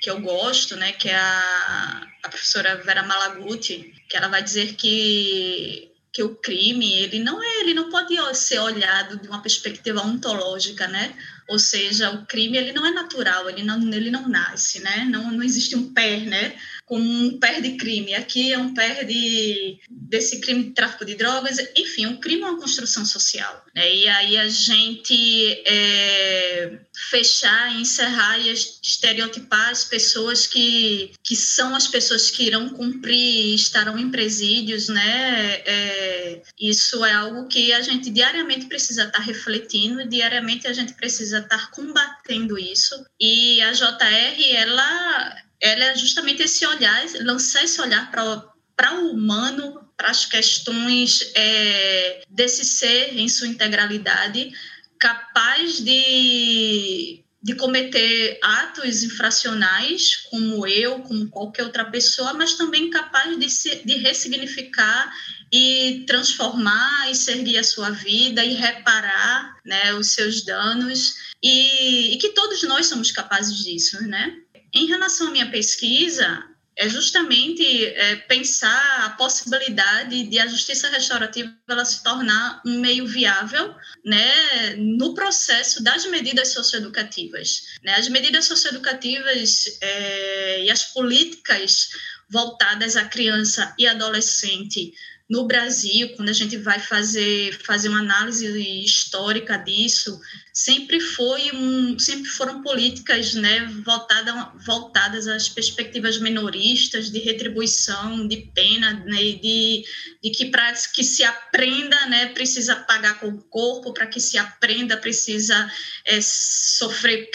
que 0.00 0.10
eu 0.10 0.20
gosto, 0.20 0.76
né, 0.76 0.92
que 0.92 1.08
é 1.08 1.16
a, 1.16 2.06
a 2.22 2.28
professora 2.28 2.76
Vera 2.76 3.02
Malaguti, 3.02 3.94
que 4.08 4.16
ela 4.16 4.28
vai 4.28 4.42
dizer 4.42 4.74
que 4.74 5.88
que 6.10 6.22
o 6.22 6.34
crime 6.34 6.94
ele 6.94 7.20
não 7.20 7.40
é 7.40 7.60
ele 7.60 7.74
não 7.74 7.90
pode 7.90 8.16
ser 8.34 8.58
olhado 8.58 9.18
de 9.20 9.28
uma 9.28 9.42
perspectiva 9.42 10.00
ontológica 10.00 10.88
né? 10.88 11.14
Ou 11.48 11.58
seja 11.58 12.10
o 12.10 12.26
crime 12.26 12.56
ele 12.56 12.72
não 12.72 12.84
é 12.84 12.90
natural 12.90 13.48
ele 13.48 13.62
não 13.62 13.78
ele 13.92 14.10
não 14.10 14.26
nasce 14.26 14.80
né? 14.80 15.04
Não, 15.04 15.30
não 15.30 15.42
existe 15.42 15.76
um 15.76 15.92
pé 15.92 16.20
né 16.20 16.56
como 16.88 17.04
um 17.04 17.38
pé 17.38 17.60
de 17.60 17.76
crime. 17.76 18.14
Aqui 18.14 18.52
é 18.52 18.58
um 18.58 18.72
pé 18.72 19.04
de, 19.04 19.78
desse 19.90 20.40
crime 20.40 20.64
de 20.64 20.70
tráfico 20.70 21.04
de 21.04 21.14
drogas. 21.14 21.58
Enfim, 21.76 22.06
um 22.06 22.16
crime 22.16 22.42
é 22.42 22.46
uma 22.46 22.58
construção 22.58 23.04
social. 23.04 23.64
Né? 23.74 23.94
E 23.94 24.08
aí 24.08 24.38
a 24.38 24.48
gente 24.48 25.62
é, 25.66 26.78
fechar, 27.10 27.78
encerrar 27.78 28.38
e 28.38 28.50
estereotipar 28.50 29.68
as 29.68 29.84
pessoas 29.84 30.46
que, 30.46 31.12
que 31.22 31.36
são 31.36 31.74
as 31.76 31.86
pessoas 31.86 32.30
que 32.30 32.44
irão 32.44 32.70
cumprir, 32.70 33.54
estarão 33.54 33.98
em 33.98 34.10
presídios, 34.10 34.88
né? 34.88 35.62
É, 35.66 36.42
isso 36.58 37.04
é 37.04 37.12
algo 37.12 37.46
que 37.48 37.72
a 37.72 37.82
gente 37.82 38.10
diariamente 38.10 38.66
precisa 38.66 39.04
estar 39.04 39.20
refletindo, 39.20 40.08
diariamente 40.08 40.66
a 40.66 40.72
gente 40.72 40.94
precisa 40.94 41.40
estar 41.40 41.70
combatendo 41.70 42.58
isso. 42.58 42.94
E 43.20 43.60
a 43.60 43.72
JR, 43.72 44.42
ela 44.54 45.47
ela 45.60 45.84
é 45.84 45.96
justamente 45.96 46.42
esse 46.42 46.64
olhar, 46.66 47.04
lançar 47.20 47.64
esse 47.64 47.80
olhar 47.80 48.10
para 48.10 48.94
o 48.94 49.10
humano, 49.10 49.88
para 49.96 50.10
as 50.10 50.24
questões 50.24 51.32
é, 51.34 52.22
desse 52.30 52.64
ser 52.64 53.18
em 53.18 53.28
sua 53.28 53.48
integralidade, 53.48 54.52
capaz 54.98 55.80
de, 55.80 57.24
de 57.42 57.54
cometer 57.54 58.38
atos 58.42 59.02
infracionais, 59.02 60.16
como 60.30 60.66
eu, 60.66 61.00
como 61.00 61.28
qualquer 61.28 61.64
outra 61.64 61.84
pessoa, 61.84 62.32
mas 62.34 62.54
também 62.54 62.90
capaz 62.90 63.36
de, 63.38 63.50
se, 63.50 63.82
de 63.84 63.94
ressignificar 63.94 65.12
e 65.52 66.04
transformar 66.06 67.10
e 67.10 67.14
servir 67.14 67.58
a 67.58 67.64
sua 67.64 67.90
vida 67.90 68.44
e 68.44 68.54
reparar 68.54 69.56
né, 69.64 69.94
os 69.94 70.12
seus 70.12 70.44
danos 70.44 71.14
e, 71.42 72.14
e 72.14 72.18
que 72.18 72.30
todos 72.30 72.62
nós 72.64 72.86
somos 72.86 73.10
capazes 73.10 73.56
disso, 73.58 74.02
né? 74.02 74.36
Em 74.72 74.86
relação 74.86 75.28
à 75.28 75.30
minha 75.30 75.50
pesquisa, 75.50 76.44
é 76.78 76.88
justamente 76.88 77.86
é, 77.86 78.16
pensar 78.16 79.04
a 79.04 79.10
possibilidade 79.10 80.22
de 80.22 80.38
a 80.38 80.46
justiça 80.46 80.88
restaurativa 80.88 81.52
ela 81.68 81.84
se 81.84 82.04
tornar 82.04 82.62
um 82.64 82.78
meio 82.78 83.04
viável 83.04 83.74
né, 84.04 84.76
no 84.76 85.12
processo 85.12 85.82
das 85.82 86.06
medidas 86.06 86.52
socioeducativas. 86.52 87.64
Né? 87.82 87.96
As 87.96 88.08
medidas 88.08 88.44
socioeducativas 88.44 89.78
é, 89.80 90.64
e 90.64 90.70
as 90.70 90.84
políticas 90.84 91.88
voltadas 92.30 92.96
à 92.96 93.04
criança 93.06 93.74
e 93.76 93.86
adolescente 93.86 94.92
no 95.28 95.46
Brasil, 95.46 96.08
quando 96.16 96.30
a 96.30 96.32
gente 96.32 96.56
vai 96.56 96.78
fazer, 96.78 97.52
fazer 97.62 97.90
uma 97.90 97.98
análise 97.98 98.46
histórica 98.82 99.58
disso, 99.58 100.18
sempre 100.54 100.98
foi 101.00 101.50
um, 101.52 101.98
sempre 101.98 102.24
foram 102.24 102.62
políticas 102.62 103.34
né, 103.34 103.66
voltada, 103.84 104.52
voltadas 104.64 105.28
às 105.28 105.46
perspectivas 105.46 106.18
minoristas 106.18 107.10
de 107.10 107.18
retribuição, 107.18 108.26
de 108.26 108.50
pena, 108.54 109.04
né, 109.04 109.32
de, 109.32 109.84
de 110.24 110.30
que 110.30 110.46
para 110.46 110.72
que 110.94 111.04
se 111.04 111.22
aprenda 111.22 112.06
né, 112.06 112.26
precisa 112.26 112.74
pagar 112.74 113.20
com 113.20 113.28
o 113.28 113.42
corpo, 113.42 113.92
para 113.92 114.06
que 114.06 114.20
se 114.20 114.38
aprenda 114.38 114.96
precisa 114.96 115.70
é, 116.06 116.20
sofrer 116.22 117.28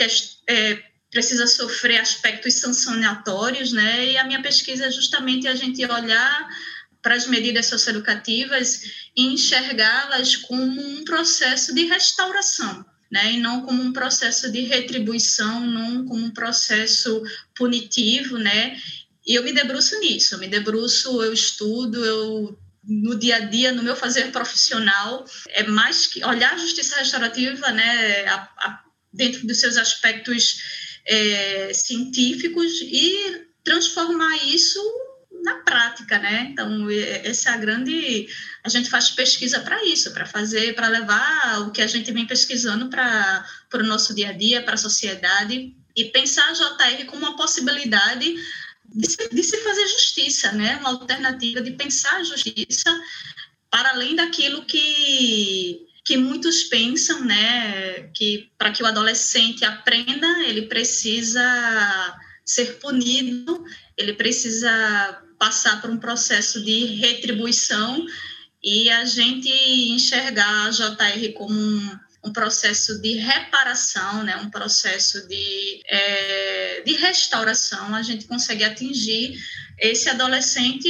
é, 0.49 0.83
precisa 1.11 1.45
sofrer 1.45 1.99
aspectos 1.99 2.55
sancionatórios, 2.55 3.71
né? 3.71 4.13
E 4.13 4.17
a 4.17 4.23
minha 4.23 4.41
pesquisa 4.41 4.87
é 4.87 4.91
justamente 4.91 5.47
a 5.47 5.53
gente 5.53 5.85
olhar 5.85 6.49
para 7.03 7.15
as 7.15 7.27
medidas 7.27 7.65
socioeducativas 7.67 8.83
e 9.15 9.33
enxergá-las 9.33 10.37
como 10.37 10.81
um 10.81 11.03
processo 11.03 11.75
de 11.75 11.83
restauração, 11.83 12.83
né? 13.11 13.33
e 13.33 13.37
não 13.37 13.61
como 13.61 13.83
um 13.83 13.91
processo 13.91 14.49
de 14.51 14.61
retribuição, 14.61 15.67
não 15.67 16.05
como 16.05 16.25
um 16.25 16.31
processo 16.31 17.21
punitivo, 17.53 18.37
né? 18.37 18.79
E 19.27 19.35
eu 19.35 19.43
me 19.43 19.51
debruço 19.53 19.99
nisso, 19.99 20.35
eu 20.35 20.39
me 20.39 20.47
debruço, 20.47 21.21
eu 21.21 21.31
estudo, 21.31 22.03
eu 22.03 22.57
no 22.83 23.17
dia 23.17 23.37
a 23.37 23.39
dia, 23.39 23.71
no 23.71 23.83
meu 23.83 23.95
fazer 23.95 24.31
profissional, 24.31 25.25
é 25.49 25.63
mais 25.63 26.07
que 26.07 26.23
olhar 26.25 26.53
a 26.53 26.57
justiça 26.57 26.97
restaurativa, 26.97 27.71
né, 27.71 28.25
a, 28.25 28.35
a, 28.35 28.83
dentro 29.13 29.47
dos 29.47 29.59
seus 29.59 29.77
aspectos 29.77 30.61
é, 31.05 31.71
científicos 31.73 32.81
e 32.81 33.45
transformar 33.63 34.35
isso 34.47 34.81
na 35.43 35.55
prática, 35.55 36.17
né? 36.17 36.47
Então, 36.51 36.89
essa 36.89 37.49
é 37.49 37.53
a 37.53 37.57
grande. 37.57 38.27
A 38.63 38.69
gente 38.69 38.89
faz 38.89 39.11
pesquisa 39.11 39.59
para 39.59 39.83
isso, 39.85 40.11
para 40.13 40.25
fazer, 40.25 40.73
para 40.73 40.87
levar 40.87 41.61
o 41.61 41.71
que 41.71 41.81
a 41.81 41.87
gente 41.87 42.11
vem 42.11 42.25
pesquisando 42.25 42.89
para 42.89 43.45
o 43.73 43.83
nosso 43.83 44.15
dia 44.15 44.29
a 44.29 44.31
dia, 44.31 44.63
para 44.63 44.75
a 44.75 44.77
sociedade, 44.77 45.75
e 45.95 46.05
pensar 46.05 46.49
a 46.49 46.53
JR 46.53 47.05
como 47.05 47.25
uma 47.25 47.35
possibilidade 47.35 48.35
de 48.95 49.09
se, 49.09 49.29
de 49.29 49.43
se 49.43 49.57
fazer 49.57 49.87
justiça, 49.87 50.51
né? 50.53 50.77
Uma 50.77 50.89
alternativa 50.89 51.61
de 51.61 51.71
pensar 51.71 52.15
a 52.15 52.23
justiça 52.23 52.89
para 53.69 53.89
além 53.89 54.15
daquilo 54.15 54.63
que 54.65 55.87
que 56.05 56.17
muitos 56.17 56.63
pensam, 56.65 57.23
né, 57.23 58.09
que 58.13 58.51
para 58.57 58.71
que 58.71 58.83
o 58.83 58.85
adolescente 58.85 59.63
aprenda, 59.63 60.27
ele 60.43 60.63
precisa 60.63 61.41
ser 62.45 62.77
punido, 62.79 63.63
ele 63.97 64.11
precisa 64.11 65.23
passar 65.43 65.81
por 65.81 65.89
um 65.89 65.97
processo 65.97 66.63
de 66.63 66.85
retribuição 66.85 68.05
e 68.63 68.89
a 68.89 69.03
gente 69.03 69.49
enxergar 69.91 70.67
a 70.67 70.69
JR 70.69 71.33
como 71.33 71.53
um, 71.53 71.99
um 72.23 72.31
processo 72.31 73.01
de 73.01 73.15
reparação, 73.15 74.23
né, 74.23 74.37
um 74.37 74.49
processo 74.49 75.27
de, 75.27 75.81
é, 75.85 76.81
de 76.85 76.93
restauração, 76.93 77.93
a 77.93 78.01
gente 78.01 78.23
consegue 78.25 78.63
atingir 78.63 79.37
esse 79.83 80.09
adolescente 80.09 80.87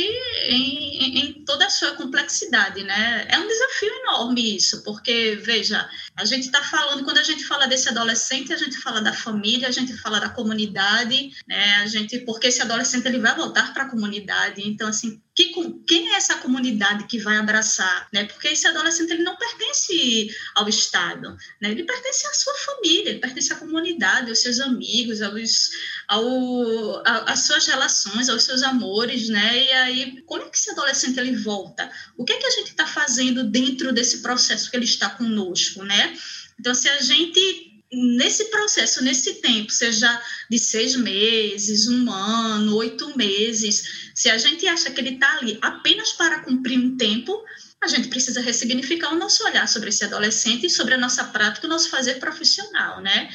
em, 0.47 1.19
em, 1.19 1.43
toda 1.45 1.65
a 1.65 1.69
sua 1.69 1.93
complexidade, 1.93 2.83
né? 2.83 3.25
É 3.27 3.39
um 3.39 3.47
desafio 3.47 3.89
enorme 4.01 4.55
isso, 4.55 4.83
porque, 4.83 5.35
veja, 5.41 5.89
a 6.15 6.23
gente 6.25 6.45
está 6.45 6.61
falando, 6.61 7.03
quando 7.03 7.17
a 7.17 7.23
gente 7.23 7.43
fala 7.43 7.65
desse 7.65 7.89
adolescente, 7.89 8.53
a 8.53 8.57
gente 8.57 8.77
fala 8.77 9.01
da 9.01 9.11
família, 9.11 9.67
a 9.67 9.71
gente 9.71 9.97
fala 9.97 10.19
da 10.19 10.29
comunidade, 10.29 11.31
né? 11.47 11.77
A 11.77 11.87
gente, 11.87 12.19
porque 12.19 12.47
esse 12.47 12.61
adolescente 12.61 13.07
ele 13.07 13.17
vai 13.17 13.35
voltar 13.35 13.73
para 13.73 13.85
a 13.85 13.89
comunidade, 13.89 14.61
então, 14.63 14.87
assim, 14.87 15.19
que, 15.35 15.51
quem 15.87 16.13
é 16.13 16.15
essa 16.15 16.35
comunidade 16.35 17.07
que 17.07 17.17
vai 17.17 17.37
abraçar, 17.37 18.07
né? 18.13 18.25
Porque 18.25 18.49
esse 18.49 18.67
adolescente 18.67 19.11
ele 19.11 19.23
não 19.23 19.35
pertence 19.35 20.29
ao 20.53 20.69
Estado, 20.69 21.35
né? 21.59 21.71
Ele 21.71 21.83
pertence 21.83 22.27
à 22.27 22.33
sua 22.33 22.53
família, 22.53 23.09
ele 23.09 23.19
pertence 23.19 23.51
à 23.51 23.55
comunidade, 23.55 24.29
aos 24.29 24.39
seus 24.39 24.59
amigos, 24.59 25.23
aos, 25.23 25.71
ao, 26.07 27.03
às 27.27 27.39
suas 27.39 27.65
relações, 27.65 28.29
aos 28.29 28.43
seus 28.43 28.61
amores, 28.61 28.82
né? 29.29 29.63
E 29.63 29.71
aí, 29.71 30.21
como 30.25 30.43
é 30.43 30.49
que 30.49 30.57
esse 30.57 30.71
adolescente 30.71 31.19
ele 31.19 31.35
volta? 31.35 31.89
O 32.17 32.23
que 32.23 32.33
é 32.33 32.37
que 32.37 32.45
a 32.45 32.51
gente 32.51 32.71
está 32.71 32.85
fazendo 32.85 33.43
dentro 33.43 33.91
desse 33.93 34.21
processo 34.21 34.69
que 34.69 34.77
ele 34.77 34.85
está 34.85 35.09
conosco, 35.09 35.83
né? 35.83 36.17
Então, 36.59 36.73
se 36.73 36.87
a 36.89 36.99
gente 37.01 37.73
nesse 37.91 38.45
processo, 38.45 39.03
nesse 39.03 39.35
tempo, 39.35 39.71
seja 39.71 40.21
de 40.49 40.57
seis 40.57 40.95
meses, 40.95 41.87
um 41.87 42.11
ano, 42.11 42.75
oito 42.77 43.15
meses, 43.15 44.11
se 44.15 44.29
a 44.29 44.37
gente 44.37 44.65
acha 44.67 44.89
que 44.89 44.99
ele 44.99 45.11
está 45.15 45.37
ali 45.37 45.57
apenas 45.61 46.11
para 46.13 46.39
cumprir 46.39 46.79
um 46.79 46.97
tempo, 46.97 47.43
a 47.81 47.87
gente 47.87 48.07
precisa 48.07 48.41
ressignificar 48.41 49.13
o 49.13 49.17
nosso 49.17 49.43
olhar 49.43 49.67
sobre 49.67 49.89
esse 49.89 50.03
adolescente 50.05 50.65
e 50.65 50.69
sobre 50.69 50.93
a 50.93 50.97
nossa 50.97 51.23
prática, 51.25 51.67
o 51.67 51.69
nosso 51.69 51.89
fazer 51.89 52.15
profissional, 52.15 53.01
né? 53.01 53.29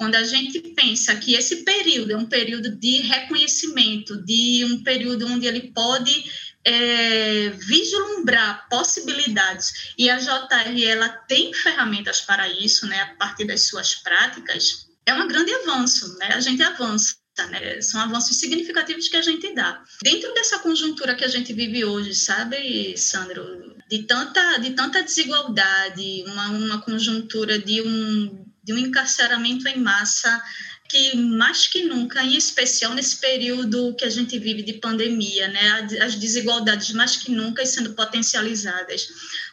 Quando 0.00 0.14
a 0.14 0.24
gente 0.24 0.58
pensa 0.60 1.14
que 1.16 1.34
esse 1.34 1.56
período 1.56 2.12
é 2.12 2.16
um 2.16 2.24
período 2.24 2.74
de 2.74 3.02
reconhecimento, 3.02 4.16
de 4.24 4.64
um 4.64 4.82
período 4.82 5.26
onde 5.26 5.46
ele 5.46 5.72
pode 5.74 6.24
é, 6.64 7.50
vislumbrar 7.50 8.66
possibilidades 8.70 9.92
e 9.98 10.08
a 10.08 10.16
JR 10.16 10.84
ela 10.86 11.06
tem 11.10 11.52
ferramentas 11.52 12.22
para 12.22 12.48
isso, 12.48 12.86
né, 12.86 12.98
a 12.98 13.14
partir 13.16 13.44
das 13.44 13.64
suas 13.64 13.94
práticas, 13.94 14.88
é 15.04 15.12
um 15.12 15.28
grande 15.28 15.52
avanço, 15.52 16.16
né? 16.16 16.28
A 16.32 16.40
gente 16.40 16.62
avança. 16.62 17.16
Né? 17.50 17.82
São 17.82 18.00
avanços 18.00 18.38
significativos 18.38 19.06
que 19.08 19.16
a 19.16 19.22
gente 19.22 19.54
dá. 19.54 19.82
Dentro 20.02 20.32
dessa 20.32 20.58
conjuntura 20.60 21.14
que 21.14 21.24
a 21.24 21.28
gente 21.28 21.52
vive 21.52 21.84
hoje, 21.84 22.14
sabe, 22.14 22.96
Sandro, 22.96 23.76
de 23.90 24.04
tanta, 24.04 24.58
de 24.58 24.70
tanta 24.70 25.02
desigualdade, 25.02 26.24
uma, 26.26 26.48
uma 26.50 26.80
conjuntura 26.80 27.58
de 27.58 27.82
um, 27.82 28.39
de 28.62 28.72
um 28.72 28.78
encarceramento 28.78 29.66
em 29.68 29.78
massa 29.78 30.42
que 30.88 31.16
mais 31.16 31.68
que 31.68 31.84
nunca, 31.84 32.22
em 32.22 32.36
especial 32.36 32.94
nesse 32.94 33.16
período 33.16 33.94
que 33.94 34.04
a 34.04 34.10
gente 34.10 34.36
vive 34.38 34.62
de 34.62 34.72
pandemia, 34.74 35.46
né, 35.46 35.86
as 36.02 36.16
desigualdades 36.16 36.90
mais 36.90 37.14
que 37.14 37.30
nunca 37.30 37.64
sendo 37.64 37.94
potencializadas. 37.94 39.08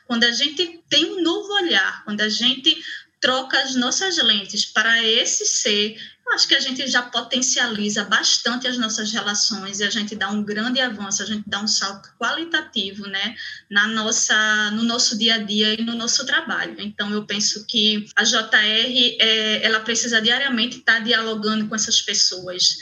Quando 0.07 0.23
a 0.23 0.31
gente 0.31 0.81
tem 0.89 1.05
um 1.05 1.21
novo 1.21 1.53
olhar, 1.53 2.03
quando 2.05 2.21
a 2.21 2.29
gente 2.29 2.75
troca 3.21 3.59
as 3.61 3.75
nossas 3.75 4.17
lentes 4.17 4.65
para 4.65 5.03
esse 5.03 5.45
ser 5.45 5.97
acho 6.33 6.47
que 6.47 6.55
a 6.55 6.59
gente 6.59 6.85
já 6.87 7.01
potencializa 7.01 8.03
bastante 8.03 8.67
as 8.67 8.77
nossas 8.77 9.11
relações 9.11 9.79
e 9.79 9.83
a 9.83 9.89
gente 9.89 10.15
dá 10.15 10.29
um 10.29 10.43
grande 10.43 10.81
avanço, 10.81 11.23
a 11.23 11.25
gente 11.25 11.43
dá 11.47 11.59
um 11.61 11.67
salto 11.67 12.09
qualitativo, 12.19 13.07
né, 13.07 13.35
na 13.69 13.87
nossa, 13.87 14.71
no 14.71 14.83
nosso 14.83 15.17
dia 15.17 15.35
a 15.35 15.37
dia 15.37 15.79
e 15.79 15.83
no 15.83 15.95
nosso 15.95 16.25
trabalho. 16.25 16.75
Então, 16.79 17.11
eu 17.11 17.25
penso 17.25 17.65
que 17.65 18.05
a 18.15 18.23
JR, 18.23 19.17
é, 19.19 19.65
ela 19.65 19.79
precisa 19.79 20.21
diariamente 20.21 20.79
estar 20.79 20.99
dialogando 20.99 21.67
com 21.67 21.75
essas 21.75 22.01
pessoas, 22.01 22.77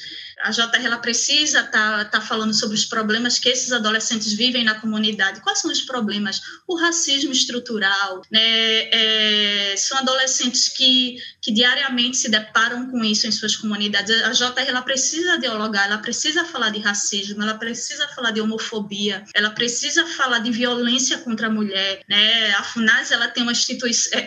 a 0.45 0.51
JR 0.51 0.85
ela 0.85 0.99
precisa 0.99 1.61
estar 1.61 1.71
tá, 1.71 2.05
tá 2.05 2.21
falando 2.21 2.53
sobre 2.53 2.75
os 2.75 2.85
problemas 2.85 3.39
que 3.39 3.49
esses 3.49 3.71
adolescentes 3.71 4.31
vivem 4.33 4.63
na 4.63 4.75
comunidade. 4.75 5.41
Quais 5.41 5.59
são 5.59 5.71
os 5.71 5.81
problemas? 5.81 6.39
O 6.67 6.77
racismo 6.77 7.31
estrutural, 7.31 8.21
né? 8.31 8.41
É, 8.41 9.75
são 9.75 9.97
adolescentes 9.97 10.69
que, 10.69 11.17
que 11.41 11.51
diariamente 11.51 12.17
se 12.17 12.29
deparam 12.29 12.91
com 12.91 13.03
isso 13.03 13.25
em 13.25 13.31
suas 13.31 13.55
comunidades. 13.55 14.21
A 14.21 14.31
JR 14.31 14.67
ela 14.67 14.83
precisa 14.83 15.37
dialogar, 15.39 15.85
ela 15.85 15.97
precisa 15.97 16.45
falar 16.45 16.69
de 16.69 16.79
racismo, 16.79 17.41
ela 17.41 17.55
precisa 17.55 18.07
falar 18.09 18.29
de 18.29 18.39
homofobia, 18.39 19.25
ela 19.33 19.49
precisa 19.49 20.05
falar 20.05 20.39
de 20.39 20.51
violência 20.51 21.17
contra 21.19 21.47
a 21.47 21.49
mulher, 21.49 22.01
né? 22.07 22.51
A 22.51 22.63
FUNAS 22.63 23.09
ela 23.09 23.27
tem 23.27 23.41
uma 23.41 23.53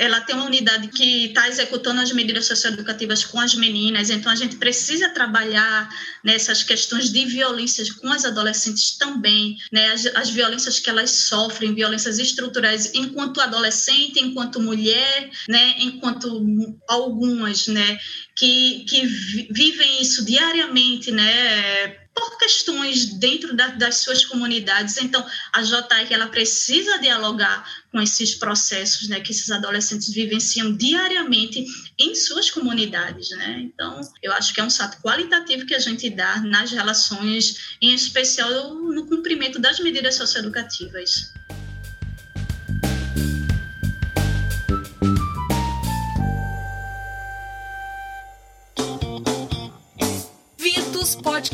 ela 0.01 0.21
tem 0.23 0.35
uma 0.35 0.47
unidade 0.47 0.89
que 0.89 1.27
está 1.27 1.47
executando 1.47 2.01
as 2.01 2.11
medidas 2.11 2.47
socioeducativas 2.47 3.25
com 3.25 3.39
as 3.39 3.55
meninas, 3.55 4.11
então 4.11 4.33
a 4.33 4.35
gente 4.35 4.57
precisa 4.57 5.09
trabalhar 5.11 5.89
nessas 6.25 6.63
questões 6.63 7.11
de 7.13 7.25
violências 7.25 7.91
com 7.91 8.09
as 8.09 8.25
adolescentes 8.25 8.97
também, 8.97 9.57
né, 9.73 9.93
as, 9.93 10.07
as 10.07 10.31
violências 10.31 10.79
que 10.79 10.91
elas 10.91 11.11
sofrem, 11.11 11.75
violências 11.75 12.19
estruturais 12.19 12.95
enquanto 12.95 13.41
adolescente, 13.41 14.21
enquanto 14.21 14.61
mulher, 14.61 15.31
né, 15.49 15.75
enquanto 15.79 16.45
algumas, 16.89 17.67
né, 17.67 17.99
que, 18.37 18.85
que 18.89 19.07
vivem 19.51 20.03
isso 20.03 20.25
diariamente, 20.25 21.11
né, 21.11 22.08
por 22.19 22.37
questões 22.37 23.07
dentro 23.07 23.55
da, 23.55 23.69
das 23.69 23.99
suas 23.99 24.25
comunidades. 24.25 24.97
Então, 24.97 25.25
a 25.53 25.63
JR 25.63 26.11
ela 26.11 26.27
precisa 26.27 26.99
dialogar 26.99 27.65
com 27.93 28.01
esses 28.01 28.35
processos 28.35 29.09
né, 29.09 29.21
que 29.21 29.31
esses 29.31 29.51
adolescentes 29.51 30.13
vivenciam 30.13 30.77
diariamente 30.77 31.65
em 31.97 32.15
suas 32.15 32.51
comunidades. 32.51 33.31
Né? 33.31 33.61
Então, 33.63 34.01
eu 34.21 34.33
acho 34.33 34.53
que 34.53 34.61
é 34.61 34.65
um 34.65 34.71
salto 34.71 35.01
qualitativo 35.01 35.65
que 35.65 35.75
a 35.75 35.79
gente 35.79 36.11
dá 36.11 36.41
nas 36.41 36.73
relações, 36.73 37.77
em 37.81 37.95
especial 37.95 38.75
no 38.75 39.07
cumprimento 39.07 39.59
das 39.61 39.79
medidas 39.79 40.17
socioeducativas. 40.17 41.33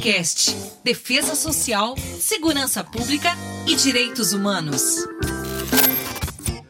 Podcast: 0.04 0.54
Defesa 0.84 1.34
Social, 1.34 1.96
Segurança 1.96 2.84
Pública 2.84 3.30
e 3.66 3.74
Direitos 3.74 4.34
Humanos. 4.34 5.08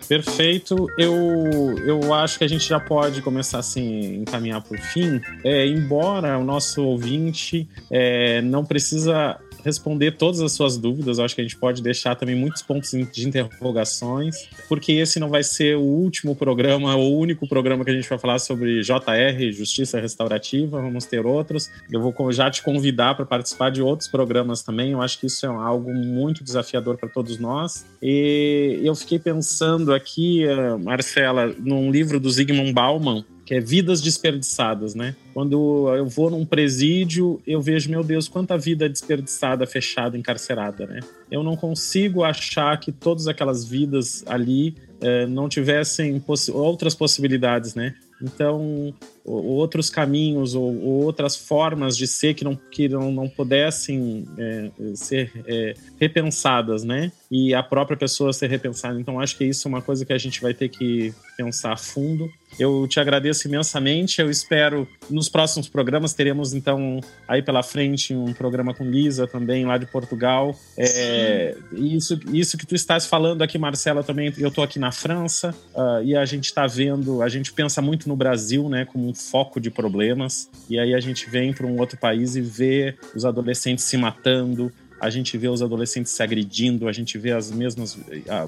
Perfeito. 0.07 0.87
Eu, 0.97 1.77
eu 1.85 2.15
acho 2.15 2.39
que 2.39 2.45
a 2.45 2.49
gente 2.49 2.69
já 2.69 2.79
pode 2.79 3.23
começar 3.23 3.59
assim, 3.59 4.21
encaminhar 4.21 4.63
para 4.63 4.79
o 4.79 4.81
fim. 4.81 5.21
É, 5.43 5.67
embora 5.67 6.39
o 6.39 6.45
nosso 6.45 6.81
ouvinte 6.85 7.69
é, 7.91 8.41
não 8.41 8.65
precisa 8.65 9.37
responder 9.65 10.13
todas 10.13 10.41
as 10.41 10.53
suas 10.53 10.77
dúvidas. 10.77 11.19
Eu 11.19 11.25
acho 11.25 11.35
que 11.35 11.41
a 11.41 11.45
gente 11.45 11.57
pode 11.57 11.83
deixar 11.83 12.15
também 12.15 12.37
muitos 12.37 12.63
pontos 12.63 12.91
de 12.91 13.27
interrogações, 13.27 14.49
porque 14.69 14.93
esse 14.93 15.19
não 15.19 15.29
vai 15.29 15.43
ser 15.43 15.77
o 15.77 15.83
último 15.83 16.37
programa, 16.37 16.95
o 16.95 17.19
único 17.19 17.49
programa 17.49 17.85
que 17.85 17.91
a 17.91 17.95
gente 17.95 18.09
vai 18.09 18.19
falar 18.19 18.39
sobre 18.39 18.83
JR, 18.83 19.53
Justiça 19.53 19.99
Restaurativa. 19.99 20.81
Vamos 20.81 21.07
ter 21.07 21.25
outros. 21.25 21.71
Eu 21.91 22.01
vou 22.01 22.15
já 22.33 22.51
te 22.51 22.63
convidar 22.63 23.15
para 23.15 23.25
participar 23.25 23.71
de 23.71 23.81
outros 23.81 24.09
programas 24.09 24.63
também. 24.63 24.93
Eu 24.93 25.01
acho 25.01 25.19
que 25.19 25.27
isso 25.27 25.47
é 25.47 25.49
algo 25.49 25.93
muito 25.93 26.45
desafiador 26.45 26.99
para 26.99 27.09
todos 27.09 27.39
nós. 27.39 27.87
E 28.03 28.81
eu 28.83 28.95
fiquei 28.95 29.19
pensando 29.19 29.95
aqui, 29.95 30.45
eh, 30.45 30.77
Marcela, 30.77 31.55
num 31.59 31.91
livro 31.91 32.21
do 32.21 32.31
Zygmunt 32.31 32.73
Bauman, 32.73 33.25
que 33.45 33.55
é 33.55 33.61
vidas 33.61 34.01
desperdiçadas, 34.01 34.95
né? 34.95 35.15
Quando 35.33 35.89
eu 35.95 36.07
vou 36.07 36.31
num 36.31 36.47
presídio, 36.47 37.41
eu 37.47 37.61
vejo, 37.61 37.91
meu 37.91 38.03
Deus, 38.03 38.27
quanta 38.27 38.57
vida 38.57 38.89
desperdiçada, 38.89 39.67
fechada, 39.67 40.17
encarcerada, 40.17 40.87
né? 40.87 41.01
Eu 41.31 41.43
não 41.43 41.57
consigo 41.57 42.25
achar 42.25 42.79
que 42.81 42.91
todas 42.91 43.29
aquelas 43.29 43.65
vidas 43.65 44.25
ali 44.27 44.75
é, 45.01 45.27
não 45.27 45.49
tivessem 45.49 46.19
poss 46.21 46.49
outras 46.49 46.95
possibilidades, 46.95 47.75
né? 47.75 47.95
Então, 48.23 48.95
outros 49.25 49.89
caminhos 49.89 50.55
ou, 50.55 50.65
ou, 50.65 51.05
outras 51.05 51.35
formas 51.35 51.97
de 51.97 52.07
ser 52.07 52.35
que 52.35 52.45
não, 52.45 52.55
que 52.55 52.89
não, 52.89 53.11
não 53.11 53.29
pudessem 53.29 54.27
é, 54.37 54.71
ser 54.95 55.33
é, 55.47 55.75
repensadas, 55.99 56.85
né? 56.85 57.11
E 57.31 57.55
a 57.55 57.63
própria 57.63 57.97
pessoa 57.97 58.33
ser 58.33 58.51
repensada. 58.51 59.01
Então, 59.01 59.19
acho 59.19 59.37
que 59.37 59.45
isso 59.45 59.67
é 59.67 59.69
uma 59.69 59.83
coisa 59.83 60.05
que 60.05 60.13
a 60.13 60.19
gente 60.19 60.41
vai 60.41 60.53
ter 60.53 60.69
que 60.69 61.13
pensar 61.37 61.73
a 61.73 61.77
fundo. 61.77 62.31
Eu 62.59 62.87
te 62.87 63.01
agradeço 63.01 63.49
imensamente. 63.49 64.21
Eu 64.21 64.31
espero 64.31 64.87
nos 65.11 65.29
próximos 65.29 65.69
programas 65.69 66.13
teremos 66.13 66.53
então 66.53 67.01
aí 67.27 67.43
pela 67.43 67.63
frente 67.63 68.15
um 68.15 68.33
programa 68.33 68.73
com 68.73 68.85
Lisa 68.85 69.27
também 69.27 69.65
lá 69.65 69.77
de 69.79 69.87
Portugal. 69.87 70.55
É, 70.77 71.57
isso, 71.73 72.21
isso 72.33 72.57
que 72.57 72.67
tu 72.67 72.75
estás 72.75 73.07
falando 73.07 73.43
aqui, 73.43 73.59
Marcela, 73.59 74.05
também. 74.05 74.33
Eu 74.39 74.49
estou 74.49 74.63
aqui 74.63 74.79
na 74.79 74.93
França 74.93 75.55
uh, 75.75 76.03
e 76.05 76.15
a 76.15 76.25
gente 76.25 76.45
está 76.45 76.67
vendo. 76.67 77.23
A 77.23 77.29
gente 77.29 77.53
pensa 77.53 77.83
muito 77.83 78.09
no 78.09 78.17
Brasil, 78.17 78.69
né, 78.69 78.85
como 78.85 79.09
um 79.09 79.14
foco 79.15 79.61
de 79.61 79.71
problemas. 79.71 80.51
E 80.69 80.79
aí 80.79 80.95
a 80.95 81.01
gente 81.01 81.29
vem 81.29 81.53
para 81.53 81.67
um 81.67 81.79
outro 81.79 81.99
país 81.99 82.37
e 82.37 82.41
vê 82.41 82.97
os 83.15 83.25
adolescentes 83.25 83.85
se 83.85 83.97
matando, 83.97 84.73
a 85.01 85.11
gente 85.11 85.37
vê 85.37 85.49
os 85.49 85.61
adolescentes 85.61 86.13
se 86.13 86.23
agredindo, 86.23 86.89
a 86.89 86.93
gente 86.93 87.19
vê 87.19 87.33
as 87.33 87.51
mesmas 87.51 87.99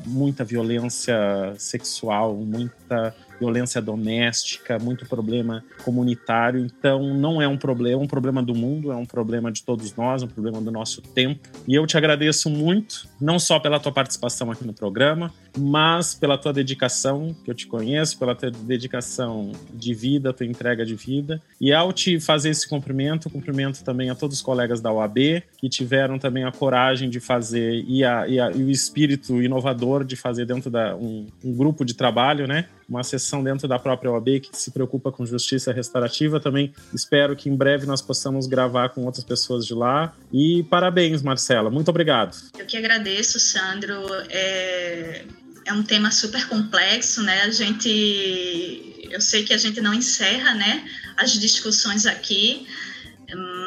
muita 0.06 0.44
violência 0.44 1.54
sexual, 1.58 2.34
muita 2.34 3.14
violência 3.38 3.80
doméstica, 3.80 4.78
muito 4.78 5.06
problema 5.06 5.64
comunitário. 5.84 6.60
Então, 6.60 7.14
não 7.14 7.40
é 7.40 7.48
um 7.48 7.56
problema, 7.56 8.00
é 8.00 8.04
um 8.04 8.06
problema 8.06 8.42
do 8.42 8.54
mundo, 8.54 8.92
é 8.92 8.96
um 8.96 9.06
problema 9.06 9.50
de 9.52 9.62
todos 9.62 9.94
nós, 9.94 10.22
um 10.22 10.28
problema 10.28 10.60
do 10.60 10.70
nosso 10.70 11.00
tempo. 11.02 11.48
E 11.66 11.74
eu 11.74 11.86
te 11.86 11.96
agradeço 11.96 12.50
muito, 12.50 13.08
não 13.20 13.38
só 13.38 13.58
pela 13.58 13.78
tua 13.78 13.92
participação 13.92 14.50
aqui 14.50 14.66
no 14.66 14.72
programa, 14.72 15.32
mas 15.56 16.14
pela 16.14 16.36
tua 16.36 16.52
dedicação, 16.52 17.34
que 17.44 17.50
eu 17.50 17.54
te 17.54 17.66
conheço, 17.66 18.18
pela 18.18 18.34
tua 18.34 18.50
dedicação 18.50 19.52
de 19.72 19.94
vida, 19.94 20.32
tua 20.32 20.46
entrega 20.46 20.84
de 20.84 20.94
vida. 20.94 21.40
E 21.60 21.72
ao 21.72 21.92
te 21.92 22.20
fazer 22.20 22.50
esse 22.50 22.68
cumprimento, 22.68 23.30
cumprimento 23.30 23.82
também 23.82 24.10
a 24.10 24.14
todos 24.14 24.36
os 24.36 24.42
colegas 24.42 24.80
da 24.80 24.92
OAB 24.92 25.42
que 25.56 25.68
tiveram 25.68 26.18
também 26.18 26.44
a 26.44 26.52
coragem 26.52 27.08
de 27.08 27.20
fazer 27.20 27.84
e, 27.86 28.04
a, 28.04 28.28
e, 28.28 28.38
a, 28.38 28.50
e 28.50 28.62
o 28.62 28.70
espírito 28.70 29.42
inovador 29.42 30.04
de 30.04 30.16
fazer 30.16 30.46
dentro 30.46 30.70
da 30.70 30.94
um, 30.96 31.26
um 31.44 31.54
grupo 31.54 31.84
de 31.84 31.94
trabalho, 31.94 32.46
né? 32.46 32.66
Uma 32.88 33.02
sessão 33.02 33.42
dentro 33.42 33.66
da 33.66 33.78
própria 33.78 34.10
OAB 34.10 34.40
que 34.40 34.50
se 34.52 34.70
preocupa 34.70 35.10
com 35.10 35.26
justiça 35.26 35.72
restaurativa. 35.72 36.38
Também 36.38 36.72
espero 36.94 37.34
que 37.34 37.48
em 37.48 37.56
breve 37.56 37.86
nós 37.86 38.00
possamos 38.00 38.46
gravar 38.46 38.90
com 38.90 39.04
outras 39.04 39.24
pessoas 39.24 39.66
de 39.66 39.74
lá. 39.74 40.14
E 40.32 40.62
parabéns, 40.64 41.22
Marcela. 41.22 41.70
Muito 41.70 41.88
obrigado. 41.88 42.36
Eu 42.58 42.66
que 42.66 42.76
agradeço, 42.76 43.40
Sandro. 43.40 43.94
É, 44.30 45.24
é 45.66 45.72
um 45.72 45.82
tema 45.82 46.10
super 46.10 46.48
complexo, 46.48 47.22
né? 47.22 47.42
A 47.42 47.50
gente, 47.50 49.08
eu 49.10 49.20
sei 49.20 49.44
que 49.44 49.52
a 49.52 49.58
gente 49.58 49.80
não 49.80 49.92
encerra, 49.92 50.54
né, 50.54 50.88
as 51.16 51.32
discussões 51.32 52.06
aqui, 52.06 52.66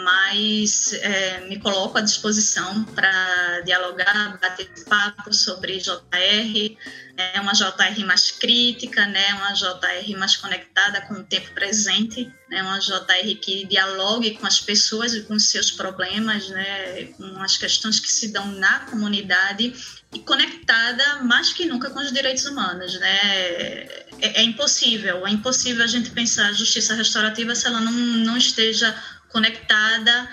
mas 0.03 0.93
é, 0.93 1.47
me 1.49 1.59
coloco 1.59 1.97
à 1.97 2.01
disposição 2.01 2.86
para 2.86 3.61
dialogar, 3.65 4.39
bater 4.41 4.70
papo 4.88 5.34
sobre 5.34 5.78
JR, 5.78 6.78
é 7.20 7.41
uma 7.41 7.51
JR 7.51 8.05
mais 8.05 8.32
crítica, 8.32 9.05
né, 9.05 9.34
uma 9.34 9.51
JR 9.51 10.17
mais 10.17 10.38
conectada 10.38 11.01
com 11.01 11.15
o 11.15 11.24
tempo 11.24 11.51
presente, 11.53 12.32
né, 12.49 12.63
uma 12.63 12.80
JR 12.80 13.36
que 13.41 13.65
dialogue 13.65 14.38
com 14.38 14.47
as 14.47 14.61
pessoas 14.61 15.13
e 15.13 15.24
com 15.24 15.34
os 15.34 15.49
seus 15.49 15.70
problemas, 15.70 16.47
né, 16.49 17.05
com 17.17 17.41
as 17.41 17.57
questões 17.57 17.99
que 17.99 18.09
se 18.09 18.32
dão 18.32 18.47
na 18.53 18.80
comunidade 18.82 19.74
e 20.13 20.20
conectada 20.20 21.24
mais 21.24 21.51
que 21.51 21.65
nunca 21.65 21.89
com 21.89 21.99
os 21.99 22.11
direitos 22.11 22.45
humanos, 22.45 22.99
né? 22.99 23.20
É, 24.22 24.41
é 24.41 24.43
impossível, 24.43 25.28
é 25.28 25.30
impossível 25.30 25.84
a 25.84 25.88
gente 25.88 26.09
pensar 26.09 26.47
a 26.47 26.53
justiça 26.53 26.95
restaurativa 26.95 27.53
se 27.53 27.67
ela 27.67 27.80
não, 27.80 27.91
não 27.91 28.38
esteja 28.38 28.95
conectada 29.30 30.30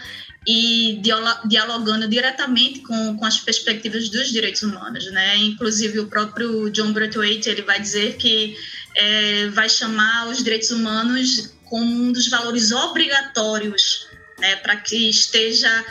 e 0.46 1.00
dialogando 1.44 2.06
diretamente 2.06 2.80
com, 2.80 3.16
com 3.16 3.24
as 3.24 3.40
perspectivas 3.40 4.08
dos 4.08 4.30
direitos 4.30 4.62
humanos, 4.62 5.10
né? 5.10 5.36
Inclusive 5.38 5.98
o 5.98 6.06
próprio 6.06 6.70
John 6.70 6.92
Braithwaite 6.92 7.48
ele 7.48 7.62
vai 7.62 7.80
dizer 7.80 8.16
que 8.16 8.56
é, 8.94 9.48
vai 9.48 9.68
chamar 9.68 10.28
os 10.28 10.44
direitos 10.44 10.70
humanos 10.70 11.52
como 11.64 11.84
um 11.84 12.12
dos 12.12 12.28
valores 12.28 12.70
obrigatórios, 12.70 14.06
né? 14.38 14.54
Para 14.56 14.76
que 14.76 15.10
esteja 15.10 15.84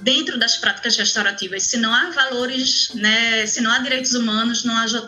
dentro 0.00 0.38
das 0.38 0.56
práticas 0.56 0.96
restaurativas. 0.96 1.64
Se 1.64 1.76
não 1.76 1.92
há 1.92 2.10
valores, 2.10 2.90
né, 2.94 3.46
se 3.46 3.60
não 3.60 3.70
há 3.70 3.78
direitos 3.78 4.14
humanos, 4.14 4.64
não 4.64 4.76
há 4.76 4.86
JR. 4.86 5.02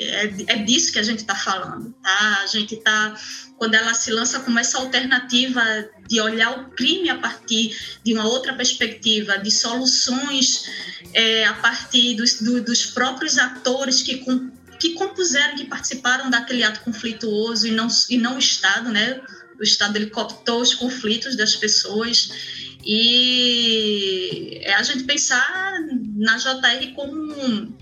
É, 0.00 0.34
é 0.46 0.56
disso 0.62 0.92
que 0.92 0.98
a 0.98 1.02
gente 1.02 1.20
está 1.20 1.34
falando. 1.34 1.92
Tá? 2.02 2.40
A 2.42 2.46
gente 2.46 2.74
está, 2.74 3.14
quando 3.58 3.74
ela 3.74 3.92
se 3.92 4.10
lança 4.10 4.40
como 4.40 4.58
essa 4.58 4.78
alternativa 4.78 5.62
de 6.06 6.20
olhar 6.20 6.60
o 6.60 6.70
crime 6.70 7.10
a 7.10 7.18
partir 7.18 7.76
de 8.04 8.14
uma 8.14 8.24
outra 8.24 8.54
perspectiva, 8.54 9.36
de 9.36 9.50
soluções 9.50 10.64
é, 11.12 11.44
a 11.44 11.54
partir 11.54 12.14
dos, 12.14 12.40
do, 12.40 12.62
dos 12.62 12.86
próprios 12.86 13.36
atores 13.36 14.00
que, 14.00 14.18
com, 14.18 14.50
que 14.78 14.94
compuseram, 14.94 15.56
que 15.56 15.66
participaram 15.66 16.30
daquele 16.30 16.62
ato 16.62 16.80
conflituoso 16.80 17.66
e 17.66 17.72
não, 17.72 17.88
e 18.08 18.16
não 18.16 18.36
o 18.36 18.38
Estado, 18.38 18.90
né? 18.90 19.20
O 19.58 19.62
Estado 19.62 19.96
ele 19.96 20.06
cooptou 20.06 20.60
os 20.60 20.72
conflitos 20.74 21.36
das 21.36 21.56
pessoas 21.56 22.30
e 22.84 24.60
é 24.62 24.74
a 24.74 24.82
gente 24.84 25.02
pensar 25.02 25.74
na 26.14 26.36
JR 26.36 26.94
como, 26.94 27.76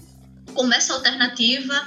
como 0.55 0.73
essa 0.73 0.95
alternativa 0.95 1.87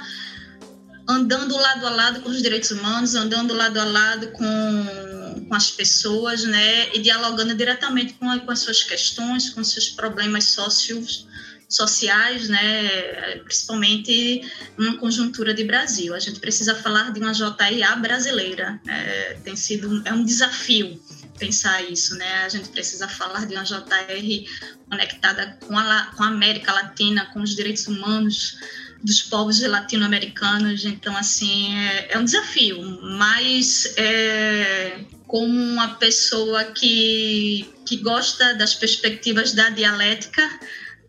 andando 1.10 1.56
lado 1.56 1.86
a 1.86 1.90
lado 1.90 2.20
com 2.20 2.28
os 2.28 2.42
direitos 2.42 2.70
humanos, 2.70 3.14
andando 3.14 3.54
lado 3.54 3.78
a 3.78 3.84
lado 3.84 4.28
com, 4.28 5.44
com 5.48 5.54
as 5.54 5.70
pessoas, 5.70 6.44
né, 6.44 6.94
e 6.94 7.00
dialogando 7.00 7.54
diretamente 7.54 8.14
com, 8.14 8.38
com 8.38 8.50
as 8.50 8.60
suas 8.60 8.82
questões, 8.82 9.50
com 9.50 9.62
seus 9.64 9.88
problemas 9.88 10.44
socios, 10.44 11.26
sociais, 11.68 12.48
né, 12.48 13.36
principalmente 13.44 14.42
numa 14.76 14.96
conjuntura 14.98 15.54
de 15.54 15.64
Brasil. 15.64 16.14
A 16.14 16.18
gente 16.18 16.40
precisa 16.40 16.74
falar 16.74 17.12
de 17.12 17.20
uma 17.20 17.32
JIA 17.32 17.96
brasileira, 17.96 18.80
é, 18.86 19.38
tem 19.44 19.54
sido 19.54 20.02
é 20.04 20.12
um 20.12 20.24
desafio 20.24 21.00
pensar 21.38 21.82
isso, 21.90 22.14
né? 22.16 22.44
A 22.44 22.48
gente 22.50 22.68
precisa 22.68 23.08
falar 23.08 23.46
de 23.46 23.54
uma 23.54 23.64
JR 23.64 24.44
conectada 24.90 25.56
com 25.66 25.76
a, 25.76 26.12
com 26.14 26.22
a 26.22 26.26
América 26.26 26.70
Latina, 26.70 27.24
com 27.32 27.40
os 27.40 27.56
direitos 27.56 27.86
humanos 27.86 28.58
dos 29.02 29.22
povos 29.22 29.60
latino-americanos. 29.60 30.84
Então, 30.84 31.16
assim, 31.16 31.74
é, 31.76 32.12
é, 32.12 32.18
um 32.18 32.24
desafio, 32.24 32.80
mas 33.18 33.92
é, 33.96 35.00
como 35.26 35.60
uma 35.60 35.94
pessoa 35.94 36.64
que, 36.64 37.68
que 37.86 37.96
gosta 37.98 38.54
das 38.54 38.74
perspectivas 38.74 39.52
da 39.52 39.70
dialética, 39.70 40.42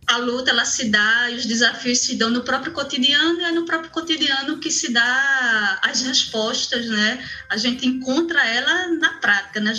a 0.07 0.17
luta 0.17 0.51
ela 0.51 0.65
se 0.65 0.89
dá 0.89 1.29
e 1.29 1.35
os 1.35 1.45
desafios 1.45 1.99
se 1.99 2.15
dão 2.15 2.29
no 2.29 2.41
próprio 2.41 2.73
cotidiano 2.73 3.39
e 3.39 3.43
é 3.43 3.51
no 3.51 3.65
próprio 3.65 3.91
cotidiano 3.91 4.59
que 4.59 4.69
se 4.69 4.91
dá 4.91 5.79
as 5.83 6.01
respostas, 6.01 6.87
né? 6.87 7.25
A 7.49 7.55
gente 7.55 7.87
encontra 7.87 8.45
ela 8.45 8.87
na 8.89 9.13
prática, 9.19 9.59
né? 9.59 9.73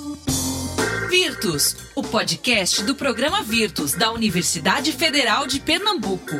Virtus, 1.11 1.75
o 1.93 2.01
podcast 2.01 2.83
do 2.83 2.95
programa 2.95 3.43
Virtus 3.43 3.91
da 3.91 4.13
Universidade 4.13 4.93
Federal 4.93 5.45
de 5.45 5.59
Pernambuco. 5.59 6.37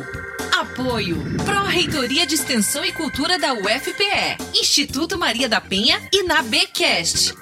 Apoio 0.50 1.18
Pró-Reitoria 1.44 2.26
de 2.26 2.36
Extensão 2.36 2.82
e 2.82 2.90
Cultura 2.90 3.38
da 3.38 3.52
UFPE, 3.52 4.38
Instituto 4.58 5.18
Maria 5.18 5.46
da 5.46 5.60
Penha 5.60 6.00
e 6.10 6.22
na 6.22 6.42
Bcast. 6.42 7.41